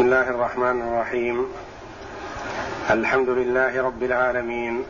بسم 0.00 0.08
الله 0.08 0.30
الرحمن 0.30 0.82
الرحيم 0.82 1.46
الحمد 2.90 3.28
لله 3.28 3.82
رب 3.82 4.02
العالمين 4.02 4.84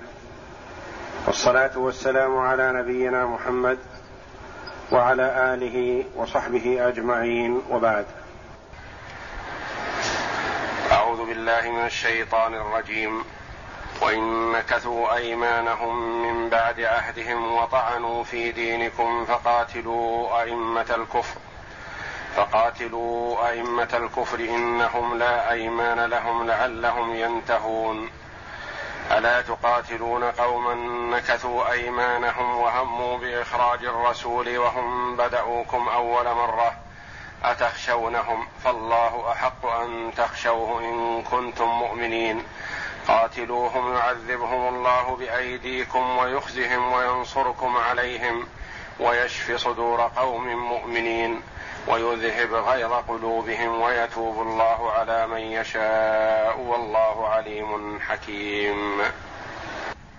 والصلاه 1.27 1.79
والسلام 1.79 2.39
على 2.39 2.73
نبينا 2.73 3.27
محمد 3.27 3.79
وعلى 4.93 5.55
اله 5.55 6.05
وصحبه 6.17 6.89
اجمعين 6.89 7.63
وبعد 7.71 8.07
اعوذ 10.93 11.27
بالله 11.27 11.71
من 11.71 11.87
الشيطان 11.87 12.55
الرجيم 12.55 13.25
وان 14.03 14.53
نكثوا 14.53 15.15
ايمانهم 15.17 16.23
من 16.23 16.49
بعد 16.49 16.81
عهدهم 16.81 17.55
وطعنوا 17.55 18.25
في 18.25 18.53
دينكم 18.53 19.25
فقاتلوا 19.25 20.41
ائمه 20.43 20.87
الكفر 20.91 21.50
فقاتلوا 22.37 23.49
أئمة 23.49 23.89
الكفر 23.93 24.39
إنهم 24.39 25.19
لا 25.19 25.53
أيمان 25.53 26.01
لهم 26.01 26.47
لعلهم 26.47 27.15
ينتهون. 27.15 28.11
ألا 29.11 29.43
تقاتلون 29.43 30.25
قوما 30.25 30.75
نكثوا 31.17 31.73
أيمانهم 31.73 32.57
وهموا 32.57 33.19
بإخراج 33.19 33.85
الرسول 33.85 34.59
وهم 34.59 35.17
بدأوكم 35.17 35.89
أول 35.89 36.25
مرة 36.25 36.73
أتخشونهم؟ 37.45 38.47
فالله 38.65 39.33
أحق 39.33 39.67
أن 39.67 40.13
تخشوه 40.17 40.81
إن 40.81 41.23
كنتم 41.23 41.69
مؤمنين. 41.69 42.45
قاتلوهم 43.09 43.95
يعذبهم 43.95 44.75
الله 44.75 45.17
بأيديكم 45.17 46.19
ويخزهم 46.19 46.93
وينصركم 46.93 47.77
عليهم 47.77 48.47
ويشف 49.01 49.57
صدور 49.57 50.01
قوم 50.17 50.49
مؤمنين. 50.49 51.43
ويذهب 51.91 52.55
غيظ 52.55 52.93
قلوبهم 52.93 53.81
ويتوب 53.81 54.43
الله 54.43 54.93
على 54.93 55.27
من 55.27 55.39
يشاء 55.39 56.59
والله 56.59 57.29
عليم 57.29 58.01
حكيم. 58.01 59.03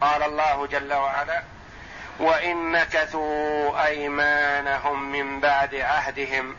قال 0.01 0.23
الله 0.23 0.67
جل 0.67 0.93
وعلا 0.93 1.43
وإن 2.19 2.71
نكثوا 2.71 3.85
أيمانهم 3.85 5.11
من 5.11 5.39
بعد 5.39 5.75
عهدهم 5.75 6.55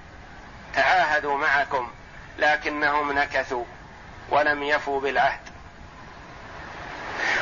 تعاهدوا 0.75 1.39
معكم 1.39 1.91
لكنهم 2.39 3.13
نكثوا 3.13 3.65
ولم 4.31 4.63
يفوا 4.63 5.01
بالعهد. 5.01 5.41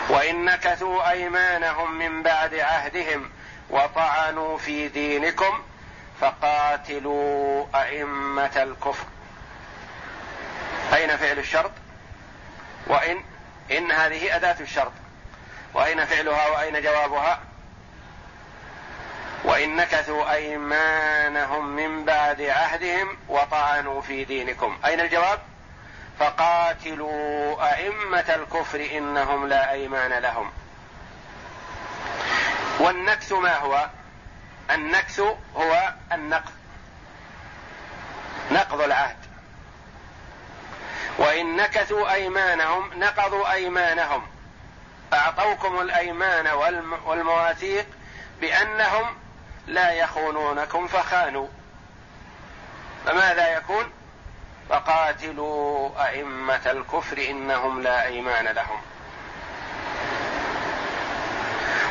وإن 0.08 0.44
نكثوا 0.44 1.10
أيمانهم 1.10 1.98
من 1.98 2.22
بعد 2.22 2.54
عهدهم 2.54 3.30
وطعنوا 3.70 4.58
في 4.58 4.88
دينكم 4.88 5.62
فقاتلوا 6.20 7.66
أئمة 7.74 8.62
الكفر. 8.62 9.06
أين 10.94 11.16
فعل 11.16 11.38
الشرط؟ 11.38 11.70
وإن 12.86 13.24
إن 13.70 13.92
هذه 13.92 14.36
أداة 14.36 14.56
الشرط. 14.60 14.92
وأين 15.74 16.04
فعلها 16.04 16.48
وأين 16.48 16.82
جوابها؟ 16.82 17.40
وإن 19.44 19.76
نكثوا 19.76 20.32
أيمانهم 20.32 21.76
من 21.76 22.04
بعد 22.04 22.42
عهدهم 22.42 23.16
وطعنوا 23.28 24.00
في 24.00 24.24
دينكم. 24.24 24.78
أين 24.84 25.00
الجواب؟ 25.00 25.40
فقاتلوا 26.18 27.72
أئمة 27.74 28.34
الكفر 28.34 28.88
إنهم 28.92 29.46
لا 29.46 29.72
أيمان 29.72 30.12
لهم. 30.12 30.50
والنكث 32.80 33.32
ما 33.32 33.56
هو؟ 33.56 33.88
النكث 34.70 35.20
هو 35.56 35.92
النقض. 36.12 36.52
نقض 38.50 38.80
العهد. 38.80 39.16
وإن 41.18 41.56
نكثوا 41.56 42.12
أيمانهم 42.12 42.90
نقضوا 42.98 43.52
أيمانهم. 43.52 44.26
أعطوكم 45.12 45.80
الأيمان 45.80 46.46
والمواثيق 47.06 47.86
بأنهم 48.40 49.16
لا 49.66 49.92
يخونونكم 49.92 50.86
فخانوا. 50.86 51.48
فماذا 53.06 53.56
يكون؟ 53.56 53.92
فقاتلوا 54.68 55.90
أئمة 56.08 56.70
الكفر 56.70 57.18
إنهم 57.18 57.82
لا 57.82 58.04
أيمان 58.06 58.44
لهم. 58.44 58.82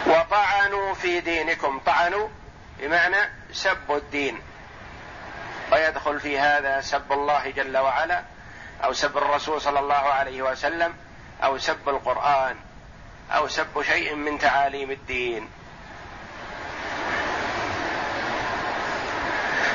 وطعنوا 0.07 0.93
في 0.93 1.19
دينكم. 1.19 1.79
طعنوا 1.85 2.29
بمعنى 2.79 3.29
سب 3.51 3.91
الدين. 3.91 4.41
ويدخل 5.71 6.19
في 6.19 6.39
هذا 6.39 6.81
سب 6.81 7.11
الله 7.11 7.49
جل 7.49 7.77
وعلا 7.77 8.23
أو 8.83 8.93
سب 8.93 9.17
الرسول 9.17 9.61
صلى 9.61 9.79
الله 9.79 9.95
عليه 9.95 10.41
وسلم 10.41 10.93
أو 11.43 11.57
سب 11.57 11.89
القرآن 11.89 12.55
أو 13.31 13.47
سب 13.47 13.81
شيء 13.81 14.15
من 14.15 14.39
تعاليم 14.39 14.91
الدين. 14.91 15.49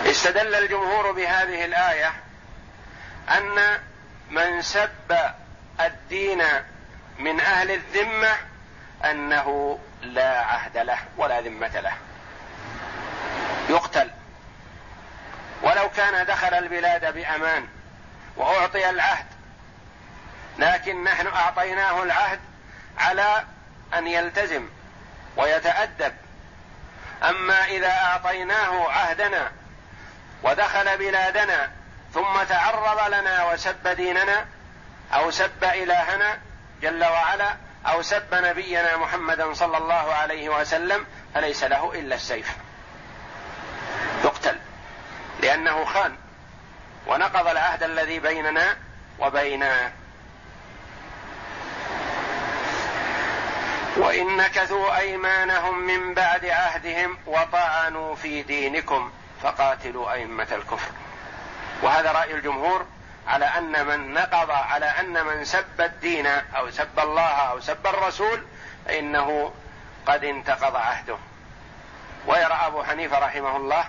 استدل 0.07 0.55
الجمهور 0.55 1.13
بهذه 1.13 1.65
الآية 1.65 2.13
أن 3.29 3.79
من 4.31 4.63
سب 4.63 5.17
الدين 5.81 6.43
من 7.19 7.41
أهل 7.41 7.71
الذمة 7.71 8.37
أنه 9.05 9.79
لا 10.03 10.41
عهد 10.41 10.79
له 10.79 10.99
ولا 11.17 11.41
ذمة 11.41 11.81
له. 11.81 11.93
يقتل. 13.69 14.11
ولو 15.63 15.91
كان 15.91 16.27
دخل 16.27 16.55
البلاد 16.55 17.15
بأمان 17.15 17.69
وأعطي 18.37 18.91
العهد 18.91 19.27
لكن 20.59 21.05
نحن 21.05 21.27
أعطيناه 21.27 22.03
العهد 22.03 22.41
على 22.99 23.45
أن 23.95 24.07
يلتزم 24.07 24.69
ويتأدب. 25.37 26.15
أما 27.23 27.65
إذا 27.65 27.91
أعطيناه 27.91 28.91
عهدنا 28.91 29.53
ودخل 30.43 30.99
بلادنا 30.99 31.71
ثم 32.15 32.43
تعرض 32.49 33.15
لنا 33.15 33.53
وسب 33.53 33.89
ديننا 33.89 34.47
أو 35.13 35.31
سب 35.31 35.65
إلهنا 35.65 36.39
جل 36.83 37.05
وعلا 37.05 37.57
أو 37.87 38.03
سب 38.03 38.35
نبينا 38.35 38.97
محمدا 38.97 39.55
صلى 39.55 39.79
الله 39.79 40.15
عليه 40.15 40.49
وسلم 40.49 41.07
فليس 41.35 41.65
له 41.65 41.93
إلا 41.95 42.15
السيف. 42.15 42.57
لأنه 45.45 45.85
خان. 45.85 46.17
ونقض 47.07 47.47
العهد 47.47 47.83
الذي 47.83 48.19
بيننا 48.19 48.77
وبينه 49.19 49.93
وإن 53.97 54.37
نكثوا 54.37 54.99
أيمانهم 54.99 55.79
من 55.79 56.15
بعد 56.15 56.45
عهدهم 56.45 57.19
وطعنوا 57.27 58.15
في 58.15 58.43
دينكم 58.43 59.13
فقاتلوا 59.43 60.13
أئمة 60.13 60.49
الكفر. 60.53 60.91
وهذا 61.83 62.13
رأي 62.13 62.35
الجمهور 62.35 62.87
على 63.27 63.45
أن 63.45 63.87
من 63.87 64.15
نقض 64.15 64.51
على 64.51 64.87
أن 64.87 65.27
من 65.27 65.45
سب 65.45 65.81
الدين 65.81 66.27
أو 66.27 66.71
سب 66.71 66.99
الله 66.99 67.31
أو 67.31 67.61
سب 67.61 67.87
الرسول 67.87 68.47
فإنه 68.87 69.53
قد 70.07 70.25
انتقض 70.25 70.77
عهده. 70.77 71.17
ويرى 72.27 72.59
أبو 72.67 72.83
حنيفة 72.83 73.19
رحمه 73.19 73.57
الله 73.57 73.85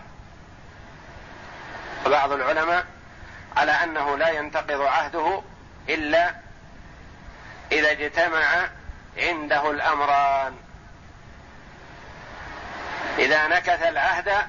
وبعض 2.06 2.32
العلماء 2.32 2.86
على 3.58 3.72
أنه 3.72 4.18
لا 4.18 4.30
ينتقض 4.30 4.82
عهده 4.82 5.42
إلا 5.90 6.36
إذا 7.72 7.92
اجتمع 7.92 8.70
عنده 9.18 9.72
الأمران. 9.72 10.56
إذا 13.18 13.48
نكث 13.48 13.82
العهد 13.84 14.48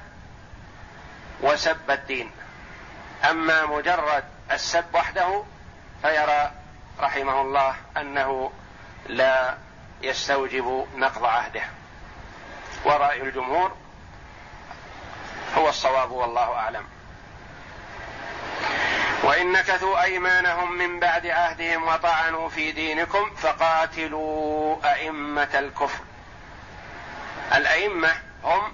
وسب 1.41 1.91
الدين. 1.91 2.31
أما 3.29 3.65
مجرد 3.65 4.23
السب 4.51 4.85
وحده 4.93 5.43
فيرى 6.01 6.51
رحمه 6.99 7.41
الله 7.41 7.75
أنه 7.97 8.51
لا 9.07 9.57
يستوجب 10.01 10.87
نقض 10.95 11.25
عهده. 11.25 11.63
ورأي 12.85 13.21
الجمهور 13.21 13.77
هو 15.57 15.69
الصواب 15.69 16.11
والله 16.11 16.53
أعلم. 16.53 16.96
وإن 19.23 19.51
نكثوا 19.51 20.03
أيمانهم 20.03 20.77
من 20.77 20.99
بعد 20.99 21.27
عهدهم 21.27 21.83
وطعنوا 21.87 22.49
في 22.49 22.71
دينكم 22.71 23.35
فقاتلوا 23.35 24.77
أئمة 24.93 25.59
الكفر. 25.59 26.03
الأئمة 27.55 28.11
هم 28.43 28.73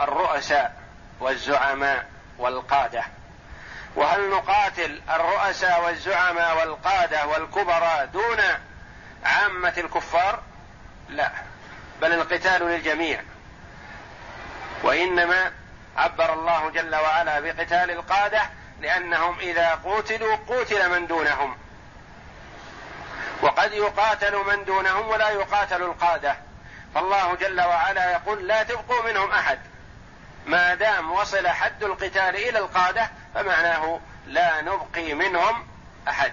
الرؤساء 0.00 0.82
والزعماء 1.20 2.08
والقادة. 2.38 3.04
وهل 3.96 4.30
نقاتل 4.30 5.02
الرؤساء 5.10 5.84
والزعماء 5.84 6.58
والقادة 6.58 7.26
والكبراء 7.26 8.06
دون 8.06 8.38
عامة 9.24 9.74
الكفار؟ 9.78 10.42
لا 11.08 11.30
بل 12.00 12.12
القتال 12.12 12.62
للجميع. 12.62 13.22
وإنما 14.82 15.52
عبر 15.96 16.32
الله 16.32 16.70
جل 16.70 16.94
وعلا 16.94 17.40
بقتال 17.40 17.90
القادة 17.90 18.50
لأنهم 18.80 19.38
إذا 19.38 19.74
قوتلوا 19.74 20.36
قوتل 20.36 20.90
من 20.90 21.06
دونهم. 21.06 21.56
وقد 23.42 23.72
يقاتل 23.72 24.36
من 24.36 24.64
دونهم 24.64 25.08
ولا 25.08 25.30
يقاتل 25.30 25.82
القادة. 25.82 26.36
فالله 26.94 27.34
جل 27.34 27.60
وعلا 27.60 28.12
يقول 28.12 28.46
لا 28.48 28.62
تبقوا 28.62 29.02
منهم 29.02 29.30
أحد. 29.30 29.58
ما 30.46 30.74
دام 30.74 31.12
وصل 31.12 31.48
حد 31.48 31.84
القتال 31.84 32.36
إلى 32.36 32.58
القادة 32.58 33.10
فمعناه 33.34 34.00
لا 34.26 34.60
نبقي 34.60 35.14
منهم 35.14 35.66
أحد. 36.08 36.32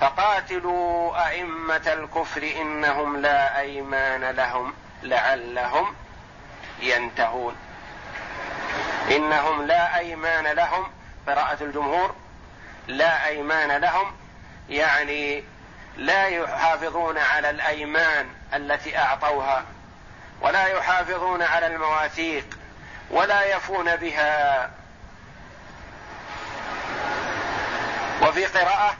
فقاتلوا 0.00 1.28
أئمة 1.28 1.92
الكفر 1.92 2.42
إنهم 2.42 3.16
لا 3.16 3.60
أيمان 3.60 4.24
لهم 4.24 4.74
لعلهم 5.02 5.94
ينتهون. 6.80 7.56
إنهم 9.10 9.66
لا 9.66 9.98
أيمان 9.98 10.46
لهم 10.46 10.92
قراءه 11.26 11.64
الجمهور 11.64 12.14
لا 12.88 13.26
أيمان 13.26 13.80
لهم 13.80 14.14
يعني 14.68 15.44
لا 15.96 16.26
يحافظون 16.26 17.18
على 17.18 17.50
الأيمان 17.50 18.26
التي 18.54 18.98
أعطوها 18.98 19.64
ولا 20.40 20.66
يحافظون 20.66 21.42
على 21.42 21.66
المواثيق 21.66 22.58
ولا 23.10 23.56
يفون 23.56 23.96
بها. 23.96 24.70
وفي 28.22 28.46
قراءة 28.46 28.96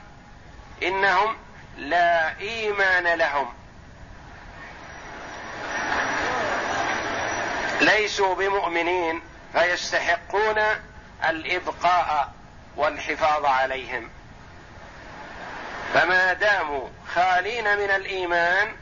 إنهم 0.83 1.37
لا 1.77 2.39
إيمان 2.39 3.03
لهم. 3.07 3.53
ليسوا 7.81 8.35
بمؤمنين 8.35 9.21
فيستحقون 9.53 10.61
الإبقاء 11.29 12.31
والحفاظ 12.75 13.45
عليهم. 13.45 14.09
فما 15.93 16.33
داموا 16.33 16.87
خالين 17.13 17.77
من 17.77 17.89
الإيمان 17.91 18.75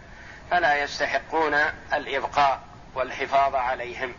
فلا 0.51 0.83
يستحقون 0.83 1.53
الإبقاء 1.93 2.59
والحفاظ 2.95 3.55
عليهم. 3.55 4.13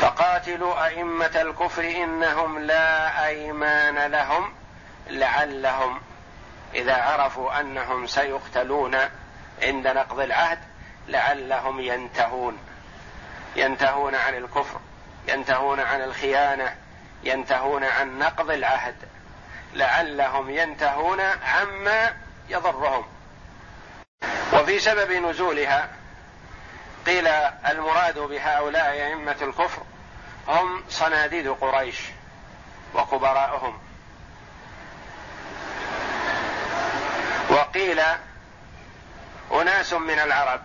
فقاتلوا 0.00 0.86
أئمة 0.86 1.40
الكفر 1.40 1.82
إنهم 1.82 2.58
لا 2.58 3.26
أيمان 3.26 4.10
لهم 4.10 4.54
لعلهم 5.10 6.00
إذا 6.74 6.94
عرفوا 6.94 7.60
أنهم 7.60 8.06
سيقتلون 8.06 8.96
عند 9.62 9.86
نقض 9.86 10.20
العهد 10.20 10.58
لعلهم 11.08 11.80
ينتهون. 11.80 12.58
ينتهون 13.56 14.14
عن 14.14 14.34
الكفر. 14.34 14.80
ينتهون 15.28 15.80
عن 15.80 16.02
الخيانة 16.02 16.76
ينتهون 17.22 17.84
عن 17.84 18.18
نقض 18.18 18.50
العهد. 18.50 18.94
لعلهم 19.74 20.50
ينتهون 20.50 21.20
عما 21.20 22.16
يضرهم. 22.48 23.06
وفي 24.52 24.78
سبب 24.78 25.12
نزولها 25.12 25.88
قيل 27.06 27.26
المراد 27.66 28.18
بهؤلاء 28.18 28.90
أئمة 28.90 29.36
الكفر 29.42 29.82
هم 30.48 30.84
صناديد 30.88 31.48
قريش 31.48 32.00
وكبراءهم 32.94 33.78
وقيل 37.50 38.02
أناس 39.52 39.92
من 39.92 40.18
العرب. 40.18 40.60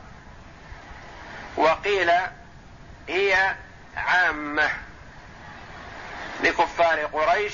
وقيل 1.57 2.11
هي 3.07 3.55
عامة 3.97 4.69
لكفار 6.43 7.05
قريش 7.05 7.53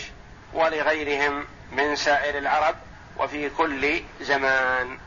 ولغيرهم 0.54 1.46
من 1.72 1.96
سائر 1.96 2.38
العرب 2.38 2.76
وفي 3.18 3.50
كل 3.50 4.04
زمان. 4.22 4.98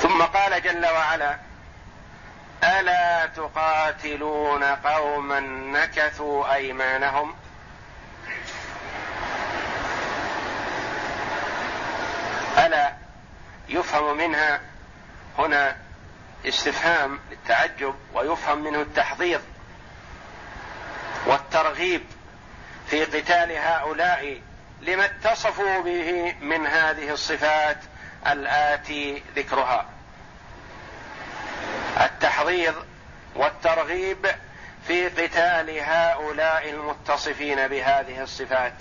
ثم 0.00 0.22
قال 0.22 0.62
جل 0.62 0.86
وعلا 0.86 1.36
ألا 2.64 3.26
تقاتلون 3.26 4.64
قوما 4.64 5.40
نكثوا 5.40 6.54
أيمانهم؟ 6.54 7.34
ألا 12.58 12.92
يفهم 13.68 14.16
منها 14.16 14.60
هنا 15.38 15.76
استفهام 16.46 17.20
للتعجب 17.30 17.94
ويفهم 18.14 18.64
منه 18.64 18.80
التحضيض 18.80 19.40
والترغيب 21.26 22.02
في 22.86 23.04
قتال 23.04 23.52
هؤلاء 23.52 24.40
لما 24.80 25.04
اتصفوا 25.04 25.82
به 25.82 26.34
من 26.40 26.66
هذه 26.66 27.10
الصفات 27.10 27.78
الآتي 28.26 29.22
ذكرها. 29.36 29.86
التحضيض 32.00 32.74
والترغيب 33.36 34.26
في 34.86 35.08
قتال 35.08 35.80
هؤلاء 35.80 36.70
المتصفين 36.70 37.68
بهذه 37.68 38.22
الصفات. 38.22 38.74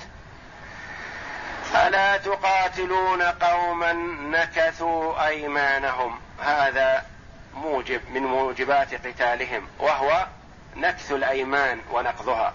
ألا 1.76 2.18
تقاتلون 2.18 3.22
قوما 3.22 3.94
نكثوا 4.22 5.28
أيمانهم؟ 5.28 6.20
هذا 6.40 7.06
موجب 7.54 8.02
من 8.12 8.22
موجبات 8.22 9.08
قتالهم 9.08 9.68
وهو 9.80 10.28
نكث 10.76 11.12
الأيمان 11.12 11.82
ونقضها. 11.92 12.54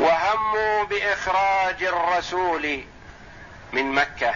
وهموا 0.00 0.84
بإخراج 0.84 1.82
الرسول 1.84 2.84
من 3.72 3.92
مكة. 3.92 4.34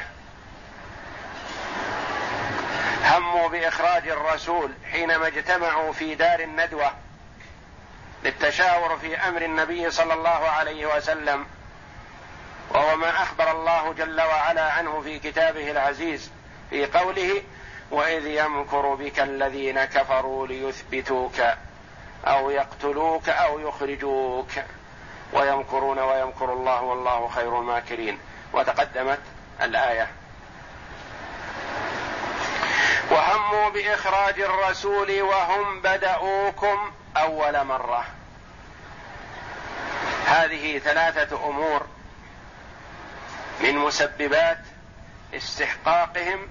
هموا 3.04 3.48
بإخراج 3.48 4.08
الرسول 4.08 4.72
حينما 4.92 5.26
اجتمعوا 5.26 5.92
في 5.92 6.14
دار 6.14 6.40
الندوة 6.40 6.92
للتشاور 8.24 8.98
في 8.98 9.16
أمر 9.16 9.42
النبي 9.42 9.90
صلى 9.90 10.14
الله 10.14 10.48
عليه 10.48 10.96
وسلم. 10.96 11.46
وهو 12.74 12.96
ما 12.96 13.22
أخبر 13.22 13.50
الله 13.50 13.92
جل 13.92 14.20
وعلا 14.20 14.72
عنه 14.72 15.00
في 15.00 15.18
كتابه 15.18 15.70
العزيز 15.70 16.30
في 16.70 16.86
قوله 16.86 17.42
وإذ 17.90 18.26
يمكر 18.26 18.94
بك 18.94 19.20
الذين 19.20 19.84
كفروا 19.84 20.46
ليثبتوك 20.46 21.40
أو 22.26 22.50
يقتلوك 22.50 23.28
أو 23.28 23.58
يخرجوك 23.58 24.50
ويمكرون 25.32 25.98
ويمكر 25.98 26.52
الله 26.52 26.82
والله 26.82 27.28
خير 27.28 27.58
الماكرين. 27.58 28.18
وتقدمت 28.52 29.18
الآية. 29.62 30.08
وهموا 33.10 33.68
بإخراج 33.68 34.40
الرسول 34.40 35.22
وهم 35.22 35.82
بداوكم 35.82 36.92
أول 37.16 37.64
مرة. 37.64 38.04
هذه 40.26 40.78
ثلاثة 40.78 41.48
أمور 41.48 41.86
من 43.62 43.78
مسببات 43.78 44.58
استحقاقهم 45.34 46.48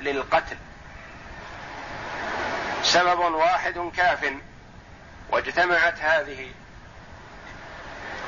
للقتل. 0.00 0.56
سبب 2.82 3.18
واحد 3.18 3.90
كاف 3.96 4.32
واجتمعت 5.30 6.00
هذه. 6.00 6.50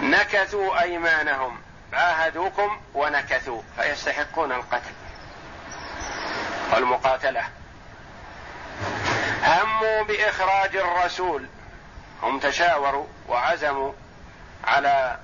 نكثوا 0.01 0.81
أيمانهم 0.81 1.61
عاهدوكم 1.93 2.81
ونكثوا 2.95 3.63
فيستحقون 3.77 4.53
القتل 4.53 4.93
والمقاتلة. 6.73 7.45
هموا 9.43 10.03
بإخراج 10.03 10.77
الرسول. 10.77 11.47
هم 12.23 12.39
تشاوروا 12.39 13.07
وعزموا 13.29 13.93
على 14.65 15.19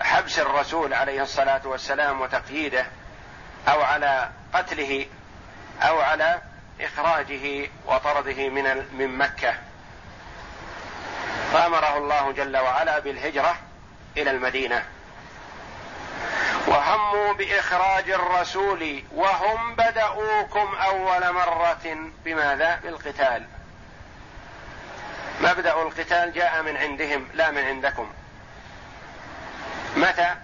حبس 0.00 0.38
الرسول 0.38 0.94
عليه 0.94 1.22
الصلاة 1.22 1.60
والسلام 1.64 2.20
وتقييده 2.20 2.86
أو 3.68 3.82
على 3.82 4.30
قتله 4.54 5.06
أو 5.82 6.00
على 6.00 6.40
إخراجه 6.80 7.68
وطرده 7.86 8.48
من 8.48 8.86
من 8.92 9.18
مكة. 9.18 9.54
فأمره 11.52 11.96
الله 11.96 12.32
جل 12.32 12.56
وعلا 12.56 12.98
بالهجرة 12.98 13.56
إلى 14.16 14.30
المدينة. 14.30 14.84
وهموا 16.66 17.32
بإخراج 17.32 18.10
الرسول 18.10 19.02
وهم 19.14 19.74
بدأوكم 19.74 20.74
أول 20.74 21.32
مرة 21.32 22.10
بماذا؟ 22.24 22.80
بالقتال. 22.82 23.46
مبدأ 25.40 25.82
القتال 25.82 26.32
جاء 26.32 26.62
من 26.62 26.76
عندهم 26.76 27.28
لا 27.34 27.50
من 27.50 27.64
عندكم. 27.64 28.12
متى؟ 29.96 30.34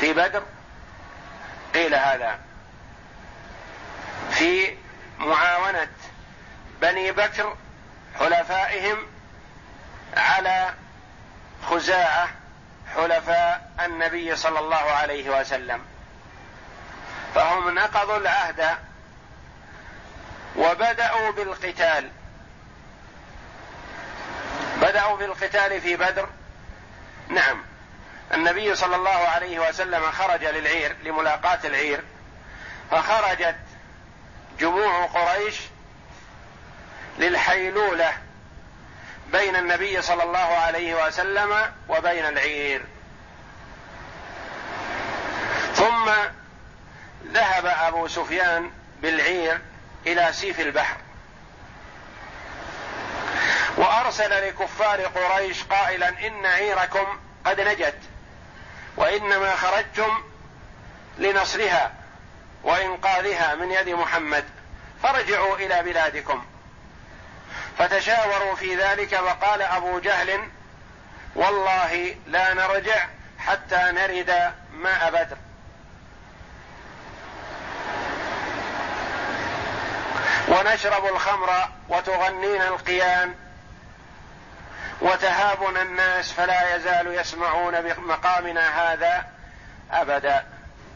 في 0.00 0.12
بدر؟ 0.12 0.42
قيل 1.74 1.94
هذا. 1.94 2.38
في 4.30 4.76
معاونة 5.18 5.88
بني 6.80 7.12
بكر 7.12 7.56
حلفائهم 8.18 9.06
على 10.16 10.74
خزاعة 11.62 12.28
حلفاء 12.94 13.72
النبي 13.80 14.36
صلى 14.36 14.58
الله 14.58 14.76
عليه 14.76 15.40
وسلم. 15.40 15.84
فهم 17.34 17.74
نقضوا 17.74 18.16
العهد 18.16 18.78
وبدأوا 20.56 21.30
بالقتال. 21.30 22.10
بدأوا 24.76 25.16
بالقتال 25.16 25.80
في 25.80 25.96
بدر؟ 25.96 26.28
نعم. 27.28 27.75
النبي 28.34 28.74
صلى 28.74 28.96
الله 28.96 29.10
عليه 29.10 29.68
وسلم 29.68 30.10
خرج 30.10 30.44
للعير 30.44 30.96
لملاقاة 31.02 31.58
العير 31.64 32.04
فخرجت 32.90 33.56
جموع 34.60 35.06
قريش 35.06 35.60
للحيلولة 37.18 38.12
بين 39.32 39.56
النبي 39.56 40.02
صلى 40.02 40.22
الله 40.22 40.38
عليه 40.38 41.06
وسلم 41.06 41.72
وبين 41.88 42.26
العير. 42.26 42.82
ثم 45.74 46.10
ذهب 47.32 47.66
أبو 47.66 48.08
سفيان 48.08 48.70
بالعير 49.02 49.60
إلى 50.06 50.32
سيف 50.32 50.60
البحر 50.60 50.96
وأرسل 53.76 54.48
لكفار 54.48 55.00
قريش 55.00 55.64
قائلا 55.64 56.08
إن 56.08 56.46
عيركم 56.46 57.06
قد 57.44 57.60
نجت. 57.60 57.98
وإنما 58.96 59.56
خرجتم 59.56 60.22
لنصرها 61.18 61.92
وإنقاذها 62.64 63.54
من 63.54 63.70
يد 63.70 63.88
محمد 63.88 64.44
فرجعوا 65.02 65.56
إلى 65.56 65.82
بلادكم. 65.82 66.44
فتشاوروا 67.78 68.54
في 68.54 68.76
ذلك 68.76 69.12
وقال 69.12 69.62
أبو 69.62 69.98
جهل 69.98 70.48
والله 71.34 72.16
لا 72.26 72.54
نرجع 72.54 73.06
حتى 73.38 73.90
نرد 73.92 74.52
ماء 74.72 75.10
بدر. 75.10 75.36
ونشرب 80.48 81.06
الخمر 81.06 81.68
وتغنينا 81.88 82.68
القيان. 82.68 83.34
وتهابنا 85.00 85.82
الناس 85.82 86.32
فلا 86.32 86.76
يزال 86.76 87.14
يسمعون 87.14 87.80
بمقامنا 87.80 88.92
هذا 88.92 89.24
أبدا 89.92 90.44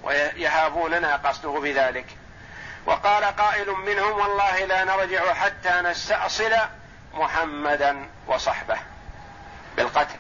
ويهابوننا 0.03 1.17
قصده 1.17 1.51
بذلك. 1.51 2.07
وقال 2.87 3.25
قائل 3.25 3.71
منهم 3.71 4.13
والله 4.13 4.65
لا 4.65 4.85
نرجع 4.85 5.35
حتى 5.35 5.81
نستأصل 5.85 6.53
محمدا 7.15 8.09
وصحبه 8.27 8.77
بالقتل. 9.77 10.17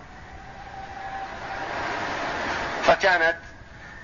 فكانت 2.82 3.36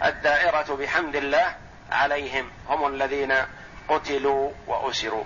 الدائرة 0.04 0.76
بحمد 0.76 1.16
الله 1.16 1.54
عليهم 1.92 2.50
هم 2.68 2.86
الذين 2.86 3.34
قتلوا 3.88 4.50
وأسروا. 4.66 5.24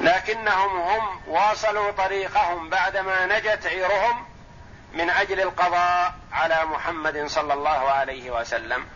لكنهم 0.00 0.80
هم 0.80 1.20
واصلوا 1.26 1.90
طريقهم 1.90 2.70
بعدما 2.70 3.26
نجت 3.26 3.66
عيرهم 3.66 4.26
من 4.92 5.10
أجل 5.10 5.40
القضاء 5.40 6.14
على 6.32 6.64
محمد 6.64 7.26
صلى 7.26 7.54
الله 7.54 7.90
عليه 7.90 8.30
وسلم. 8.30 8.86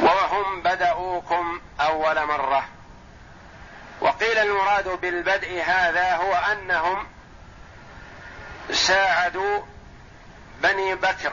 وهم 0.00 0.62
بدأوكم 0.62 1.60
أول 1.80 2.26
مرة. 2.26 2.64
وقيل 4.00 4.38
المراد 4.38 4.88
بالبدء 4.88 5.62
هذا 5.66 6.16
هو 6.16 6.34
أنهم 6.34 7.06
ساعدوا 8.72 9.62
بني 10.62 10.94
بكر 10.94 11.32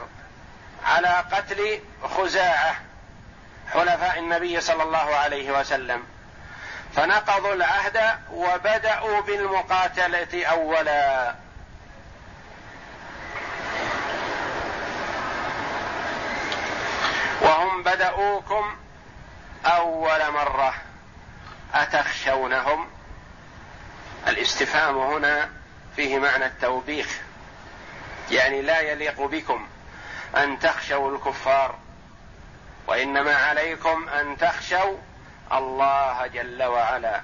على 0.86 1.24
قتل 1.32 1.79
خزاعة. 2.03 2.85
حلفاء 3.74 4.19
النبي 4.19 4.62
صلى 4.62 4.84
الله 4.84 5.15
عليه 5.15 5.60
وسلم. 5.60 6.03
فنقضوا 6.95 7.53
العهد 7.53 8.19
وبدأوا 8.31 9.22
بالمقاتلة 9.22 10.45
أولا. 10.45 11.36
وهم 17.41 17.84
بدأوكم 17.84 18.75
أول 19.65 20.31
مرة. 20.31 20.74
أتخشونهم؟ 21.74 22.88
الاستفهام 24.27 24.98
هنا 24.98 25.50
فيه 25.95 26.19
معنى 26.19 26.45
التوبيخ. 26.45 27.07
يعني 28.31 28.62
لا 28.62 28.79
يليق 28.79 29.22
بكم 29.22 29.67
أن 30.38 30.60
تخشوا 30.60 31.15
الكفار. 31.15 31.75
وإنما 32.88 33.36
عليكم 33.36 34.10
أن 34.10 34.38
تخشوا 34.38 34.98
الله 35.54 36.27
جل 36.27 36.63
وعلا. 36.63 37.22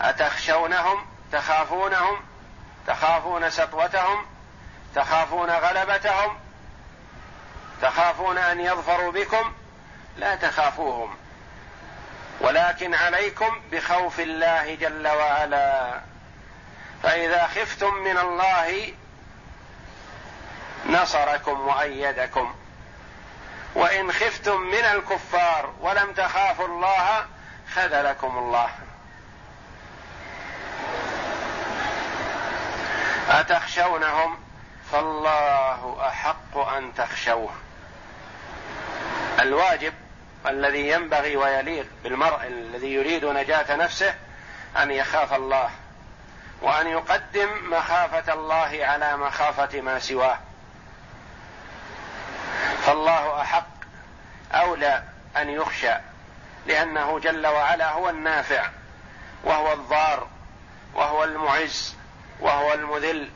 أتخشونهم؟ 0.00 1.06
تخافونهم؟ 1.32 2.20
تخافون 2.86 3.50
سطوتهم؟ 3.50 4.26
تخافون 4.94 5.50
غلبتهم؟ 5.50 6.38
تخافون 7.82 8.38
أن 8.38 8.60
يظفروا 8.60 9.12
بكم؟ 9.12 9.52
لا 10.16 10.34
تخافوهم. 10.34 11.16
ولكن 12.40 12.94
عليكم 12.94 13.60
بخوف 13.72 14.20
الله 14.20 14.74
جل 14.74 15.08
وعلا. 15.08 16.00
فإذا 17.02 17.46
خفتم 17.46 17.94
من 17.94 18.18
الله 18.18 18.94
نصركم 20.86 21.60
وأيدكم. 21.60 22.54
وإن 23.74 24.12
خفتم 24.12 24.60
من 24.60 24.84
الكفار 24.84 25.72
ولم 25.80 26.12
تخافوا 26.12 26.66
الله 26.66 27.26
خذلكم 27.74 28.38
الله. 28.38 28.70
أتخشونهم؟ 33.28 34.38
فالله 34.92 35.96
أحق 36.08 36.58
أن 36.58 36.94
تخشوه. 36.94 37.50
الواجب 39.40 39.94
الذي 40.46 40.88
ينبغي 40.88 41.36
ويليق 41.36 41.86
بالمرء 42.04 42.46
الذي 42.46 42.94
يريد 42.94 43.24
نجاة 43.24 43.76
نفسه 43.76 44.14
أن 44.76 44.90
يخاف 44.90 45.32
الله 45.32 45.70
وأن 46.62 46.86
يقدم 46.86 47.48
مخافة 47.70 48.32
الله 48.32 48.78
على 48.86 49.16
مخافة 49.16 49.80
ما 49.80 49.98
سواه. 49.98 50.38
فالله 52.82 53.40
أحق 53.40 53.66
أولى 54.52 55.02
أن 55.36 55.48
يخشى 55.48 55.94
لأنه 56.66 57.18
جل 57.18 57.46
وعلا 57.46 57.92
هو 57.92 58.10
النافع 58.10 58.70
وهو 59.44 59.72
الضار 59.72 60.26
وهو 60.94 61.24
المعز 61.24 61.96
وهو 62.40 62.72
المذل 62.72 63.30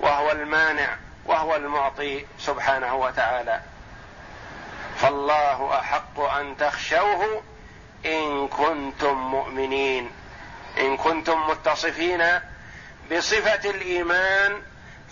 وهو 0.00 0.32
المانع 0.32 0.96
وهو 1.26 1.56
المعطي 1.56 2.26
سبحانه 2.38 2.94
وتعالى. 2.94 3.60
فالله 4.96 5.78
أحق 5.78 6.20
أن 6.20 6.56
تخشوه 6.56 7.42
إن 8.06 8.48
كنتم 8.48 9.14
مؤمنين. 9.14 10.10
إن 10.78 10.96
كنتم 10.96 11.50
متصفين 11.50 12.40
بصفة 13.12 13.70
الإيمان 13.70 14.62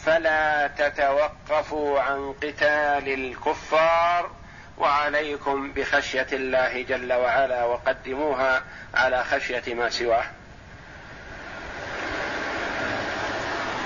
فلا 0.06 0.66
تتوقفوا 0.66 2.00
عن 2.00 2.32
قتال 2.32 3.08
الكفار 3.08 4.30
وعليكم 4.78 5.72
بخشية 5.72 6.26
الله 6.32 6.82
جل 6.82 7.12
وعلا 7.12 7.64
وقدموها 7.64 8.62
على 8.94 9.25
خشية 9.25 9.75
ما 9.75 9.90
سواه. 9.90 10.25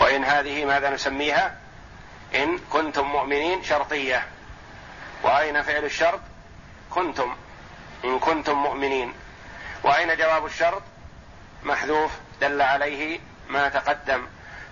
وإن 0.00 0.24
هذه 0.24 0.64
ماذا 0.64 0.90
نسميها؟ 0.90 1.56
إن 2.34 2.58
كنتم 2.58 3.04
مؤمنين 3.04 3.64
شرطية. 3.64 4.26
وأين 5.22 5.62
فعل 5.62 5.84
الشرط؟ 5.84 6.20
كنتم. 6.90 7.36
إن 8.04 8.18
كنتم 8.18 8.54
مؤمنين. 8.54 9.14
وأين 9.84 10.16
جواب 10.16 10.46
الشرط؟ 10.46 10.82
محذوف 11.62 12.10
دل 12.40 12.62
عليه 12.62 13.20
ما 13.48 13.68
تقدم. 13.68 14.26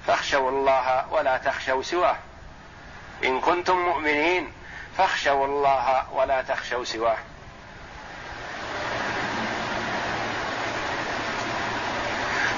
فاخشوا 0.09 0.51
الله 0.51 1.13
ولا 1.13 1.37
تخشوا 1.37 1.83
سواه. 1.83 2.17
إن 3.25 3.41
كنتم 3.41 3.77
مؤمنين 3.79 4.53
فاخشوا 4.99 5.47
الله 5.47 6.13
ولا 6.13 6.43
تخشوا 6.43 6.85
سواه. 6.85 7.19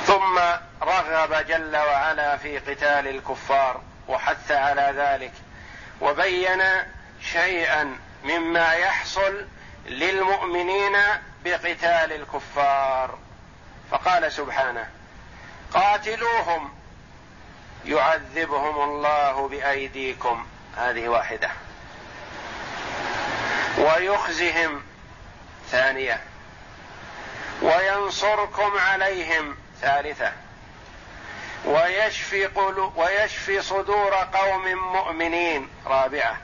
ثم 0.07 0.39
رغب 0.83 1.47
جل 1.47 1.77
وعلا 1.77 2.37
في 2.37 2.59
قتال 2.59 3.09
الكفار 3.09 3.81
وحث 4.09 4.51
على 4.51 4.93
ذلك 4.97 5.33
وبين 6.01 6.63
شيئا 7.23 7.97
مما 8.25 8.73
يحصل 8.73 9.47
للمؤمنين 9.87 10.97
بقتال 11.45 12.13
الكفار. 12.13 13.19
فقال 13.91 14.33
سبحانه 14.33 14.89
قاتلوهم 15.75 16.80
يعذبهم 17.85 18.83
الله 18.83 19.49
بأيديكم. 19.49 20.47
هذه 20.77 21.09
واحدة. 21.09 21.51
ويخزهم. 23.79 24.83
ثانية. 25.71 26.21
وينصركم 27.63 28.79
عليهم. 28.79 29.57
ثالثة. 29.81 30.33
ويشفي, 31.65 32.49
ويشفي 32.97 33.63
صدور 33.63 34.15
قوم 34.15 34.75
مؤمنين. 34.93 35.69
رابعة. 35.87 36.37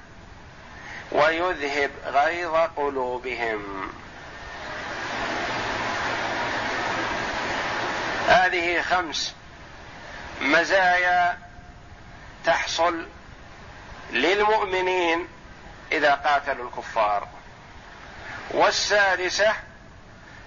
ويذهب 1.13 1.91
غيظ 2.07 2.55
قلوبهم. 2.77 3.91
هذه 8.29 8.83
خمس. 8.83 9.35
مزايا 10.41 11.39
تحصل 12.45 13.07
للمؤمنين 14.11 15.29
إذا 15.93 16.15
قاتلوا 16.15 16.69
الكفار. 16.69 17.29
والسادسة 18.51 19.55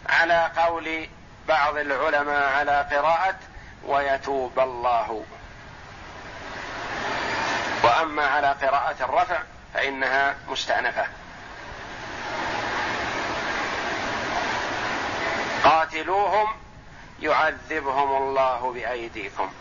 على 0.09 0.51
قول 0.57 1.07
بعض 1.47 1.77
العلماء 1.77 2.53
على 2.53 2.87
قراءة 2.91 3.39
ويتوب 3.85 4.59
الله. 4.59 5.25
وأما 7.83 8.27
على 8.27 8.55
قراءة 8.61 8.95
الرفع 9.01 9.39
فإنها 9.73 10.35
مستأنفة. 10.47 11.05
قاتلوهم 15.63 16.47
يعذبهم 17.19 18.17
الله 18.17 18.73
بأيديكم. 18.73 19.53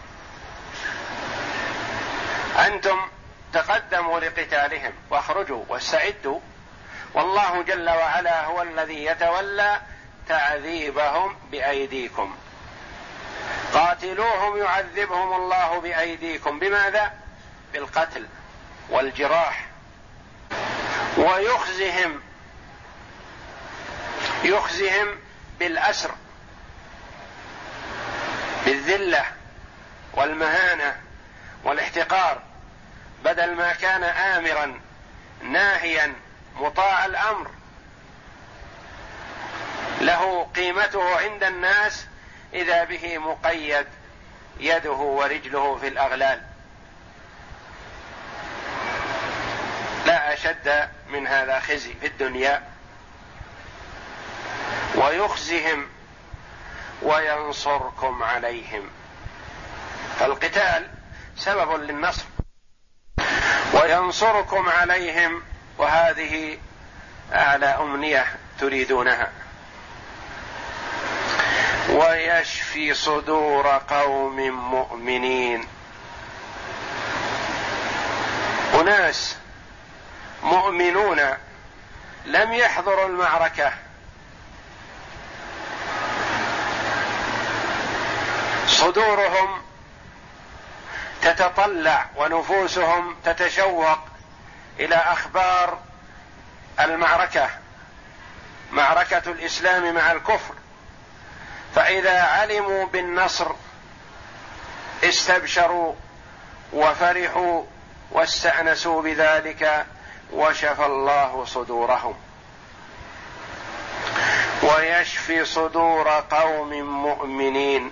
أنتم 2.59 3.09
تقدموا 3.53 4.21
لقتالهم 4.21 4.93
واخرجوا 5.11 5.65
واستعدوا. 5.69 6.41
والله 7.15 7.62
جل 7.62 7.91
وعلا 7.91 8.45
هو 8.45 8.62
الذي 8.62 9.05
يتولى 9.05 9.81
تعذيبهم 10.29 11.37
بأيديكم. 11.50 12.37
قاتلوهم 13.75 14.57
يعذبهم 14.59 15.33
الله 15.33 15.81
بأيديكم. 15.81 16.59
بماذا؟ 16.59 17.12
بالقتل 17.73 18.27
والجراح 18.91 19.67
ويخزهم 21.17 22.23
يخزهم 24.45 25.19
بالأسر 25.59 26.11
بالذلة 28.65 29.25
والمهانة 30.12 31.00
والاحتقار. 31.65 32.48
بدل 33.25 33.55
ما 33.55 33.73
كان 33.73 34.05
امرا 34.05 34.81
ناهيا 35.43 36.15
مطاع 36.57 37.05
الأمر. 37.05 37.51
له 40.01 40.45
قيمته 40.45 41.17
عند 41.17 41.45
الناس 41.45 42.07
إذا 42.55 42.85
به 42.85 43.19
مقيد 43.19 43.87
يده 44.61 44.93
ورجله 44.93 45.77
في 45.77 45.89
الأغلال. 45.89 46.43
لا 50.07 50.35
أشد 50.35 50.89
من 51.09 51.27
هذا 51.27 51.61
خزي 51.61 51.95
في 52.01 52.07
الدنيا. 52.07 52.63
ويخزهم 54.95 55.87
وينصركم 57.03 58.23
عليهم. 58.23 58.91
فالقتال 60.19 60.89
سبب 61.37 61.73
للنصر. 61.73 62.25
وينصركم 63.73 64.69
عليهم 64.69 65.43
وهذه 65.78 66.59
أعلى 67.33 67.67
أمنية 67.67 68.26
تريدونها. 68.61 69.31
ويشفي 71.91 72.95
صدور 72.95 73.67
قوم 73.67 74.50
مؤمنين. 74.50 75.67
أناس 78.75 79.37
مؤمنون 80.43 81.21
لم 82.26 82.52
يحضروا 82.52 83.07
المعركة. 83.07 83.73
صدورهم 88.67 89.68
تتطلع 91.32 92.06
ونفوسهم 92.17 93.17
تتشوق 93.25 93.99
إلى 94.80 94.95
أخبار 94.95 95.78
المعركة 96.80 97.50
معركة 98.73 99.23
الإسلام 99.30 99.95
مع 99.95 100.12
الكفر. 100.12 100.54
فإذا 101.75 102.23
علموا 102.23 102.86
بالنصر 102.86 103.47
استبشروا 105.04 105.95
وفرحوا 106.73 107.64
واستأنسوا 108.10 109.02
بذلك 109.02 109.86
وشفى 110.32 110.86
الله 110.86 111.45
صدورهم. 111.45 112.14
ويشفي 114.62 115.45
صدور 115.45 116.08
قوم 116.08 116.71
مؤمنين 117.02 117.91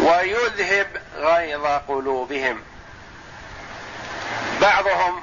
ويذهب 0.00 0.86
غيظ 1.20 1.66
قلوبهم. 1.88 2.62
بعضهم 4.60 5.22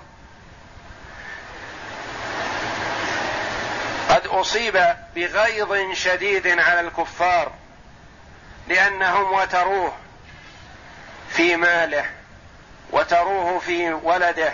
قد 4.10 4.28
اصيب 4.28 4.96
بغيظ 5.16 5.94
شديد 5.94 6.48
على 6.48 6.80
الكفار 6.80 7.52
لانهم 8.68 9.34
وتروه 9.34 9.94
في 11.30 11.56
ماله 11.56 12.06
وتروه 12.92 13.60
في 13.60 13.94
ولده 13.94 14.54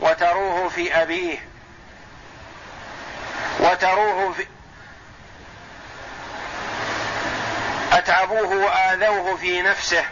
وتروه 0.00 0.68
في 0.68 1.02
ابيه 1.02 1.38
وتروه 3.60 4.32
في 4.32 4.46
اتعبوه 7.92 8.64
واذوه 8.64 9.36
في 9.36 9.62
نفسه. 9.62 10.04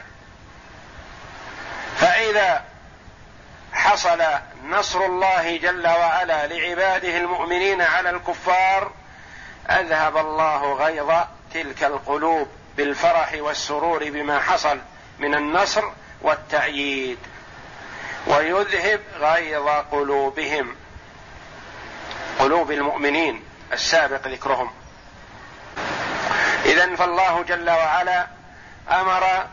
فاذا 2.20 2.64
حصل 3.72 4.24
نصر 4.64 5.06
الله 5.06 5.56
جل 5.56 5.86
وعلا 5.88 6.46
لعباده 6.46 7.16
المؤمنين 7.16 7.82
على 7.82 8.10
الكفار 8.10 8.92
أذهب 9.70 10.16
الله 10.16 10.72
غيظ 10.72 11.12
تلك 11.54 11.84
القلوب 11.84 12.48
بالفرح 12.76 13.32
والسرور 13.34 14.10
بما 14.10 14.40
حصل 14.40 14.78
من 15.18 15.34
النصر 15.34 15.84
والتأييد 16.20 17.18
ويذهب 18.26 19.00
غيظ 19.18 19.68
قلوبهم 19.68 20.76
قلوب 22.38 22.70
المؤمنين 22.70 23.44
السابق 23.72 24.28
ذكرهم. 24.28 24.70
اذا 26.64 26.96
فالله 26.96 27.42
جل 27.42 27.70
وعلا 27.70 28.26
أمر 28.90 29.46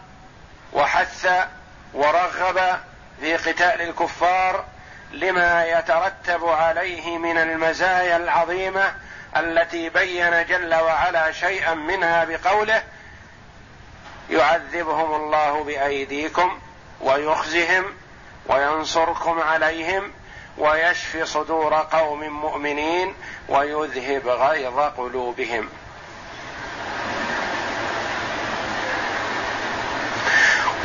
وحث 0.73 1.47
ورغب 1.93 2.79
في 3.19 3.35
قتال 3.35 3.81
الكفار 3.81 4.65
لما 5.11 5.65
يترتب 5.65 6.45
عليه 6.45 7.17
من 7.17 7.37
المزايا 7.37 8.17
العظيمة 8.17 8.93
التي 9.37 9.89
بين 9.89 10.45
جل 10.45 10.75
وعلا 10.75 11.31
شيئا 11.31 11.73
منها 11.73 12.23
بقوله 12.23 12.83
يعذبهم 14.29 15.15
الله 15.15 15.63
بأيديكم 15.63 16.59
ويخزهم 17.01 17.85
وينصركم 18.45 19.39
عليهم 19.39 20.11
ويشفي 20.57 21.25
صدور 21.25 21.73
قوم 21.73 22.29
مؤمنين 22.29 23.13
ويذهب 23.49 24.27
غيظ 24.27 24.79
قلوبهم. 24.79 25.69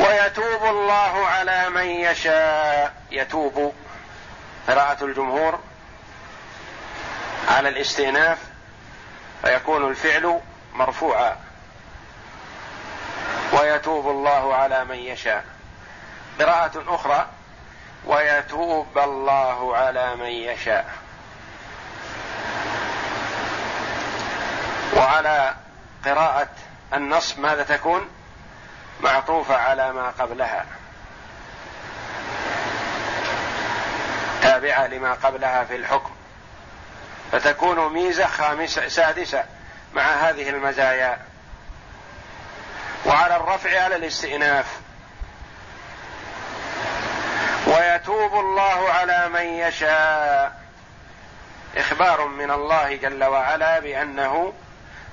ويتوب 0.02 0.64
الله 0.64 1.26
على 1.26 1.68
من 1.68 1.86
يشاء. 1.86 2.94
يتوب 3.10 3.74
قراءة 4.68 5.04
الجمهور 5.04 5.60
على 7.48 7.68
الاستئناف 7.68 8.38
فيكون 9.42 9.88
الفعل 9.88 10.40
مرفوعا. 10.74 11.36
ويتوب 13.52 14.10
الله 14.10 14.54
على 14.54 14.84
من 14.84 14.96
يشاء. 14.96 15.44
قراءة 16.40 16.84
أخرى 16.88 17.26
ويتوب 18.04 18.98
الله 18.98 19.76
على 19.76 20.16
من 20.16 20.30
يشاء. 20.30 20.90
وعلى 24.96 25.54
قراءة 26.04 26.48
النصب 26.94 27.38
ماذا 27.38 27.62
تكون؟ 27.62 28.08
معطوفة 29.02 29.56
على 29.56 29.92
ما 29.92 30.12
قبلها. 30.18 30.66
تابعة 34.42 34.86
لما 34.86 35.12
قبلها 35.12 35.64
في 35.64 35.76
الحكم. 35.76 36.10
فتكون 37.32 37.92
ميزة 37.92 38.26
خامسة 38.26 38.88
سادسة 38.88 39.44
مع 39.94 40.02
هذه 40.02 40.48
المزايا. 40.48 41.18
وعلى 43.06 43.36
الرفع 43.36 43.84
على 43.84 43.96
الاستئناف. 43.96 44.66
ويتوب 47.66 48.34
الله 48.34 48.90
على 48.92 49.28
من 49.28 49.46
يشاء. 49.46 50.62
إخبار 51.76 52.26
من 52.26 52.50
الله 52.50 52.96
جل 52.96 53.24
وعلا 53.24 53.78
بأنه 53.78 54.52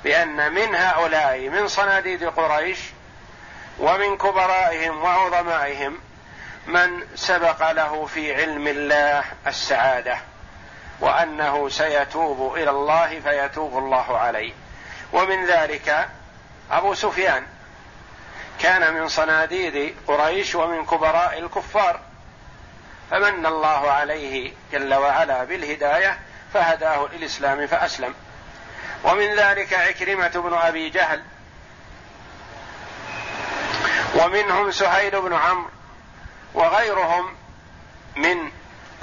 بأن 0.04 0.52
من 0.52 0.76
هؤلاء 0.76 1.50
من 1.50 1.68
صناديد 1.68 2.24
قريش 2.24 2.80
ومن 3.80 4.18
كبرائهم 4.18 5.04
وعظمائهم 5.04 5.98
من 6.68 7.08
سبق 7.16 7.72
له 7.72 8.06
في 8.06 8.36
علم 8.36 8.68
الله 8.68 9.24
السعادة 9.48 10.18
وأنه 11.00 11.70
سيتوب 11.70 12.56
إلى 12.56 12.70
الله 12.70 13.20
فيتوب 13.20 13.78
الله 13.78 14.18
عليه. 14.18 14.54
ومن 15.14 15.46
ذلك 15.46 16.10
أبو 16.72 16.94
سفيان 16.94 17.44
كان 18.60 18.94
من 18.94 19.08
صناديد 19.08 19.96
قريش 20.08 20.56
ومن 20.56 20.86
كبراء 20.86 21.40
الكفار 21.40 22.00
فمن 23.12 23.46
الله 23.46 23.92
عليه 23.92 24.54
جل 24.72 24.94
وعلا 24.94 25.44
بالهداية 25.44 26.20
فهداه 26.54 27.08
للإسلام 27.14 27.68
فأسلم. 27.68 28.14
ومن 29.04 29.36
ذلك 29.36 29.74
عكرمة 29.74 30.28
بن 30.28 30.54
أبي 30.54 30.90
جهل 30.90 31.24
ومنهم 34.20 34.72
سهيل 34.72 35.22
بن 35.22 35.34
عمرو 35.34 35.70
وغيرهم 36.54 37.36
من 38.16 38.52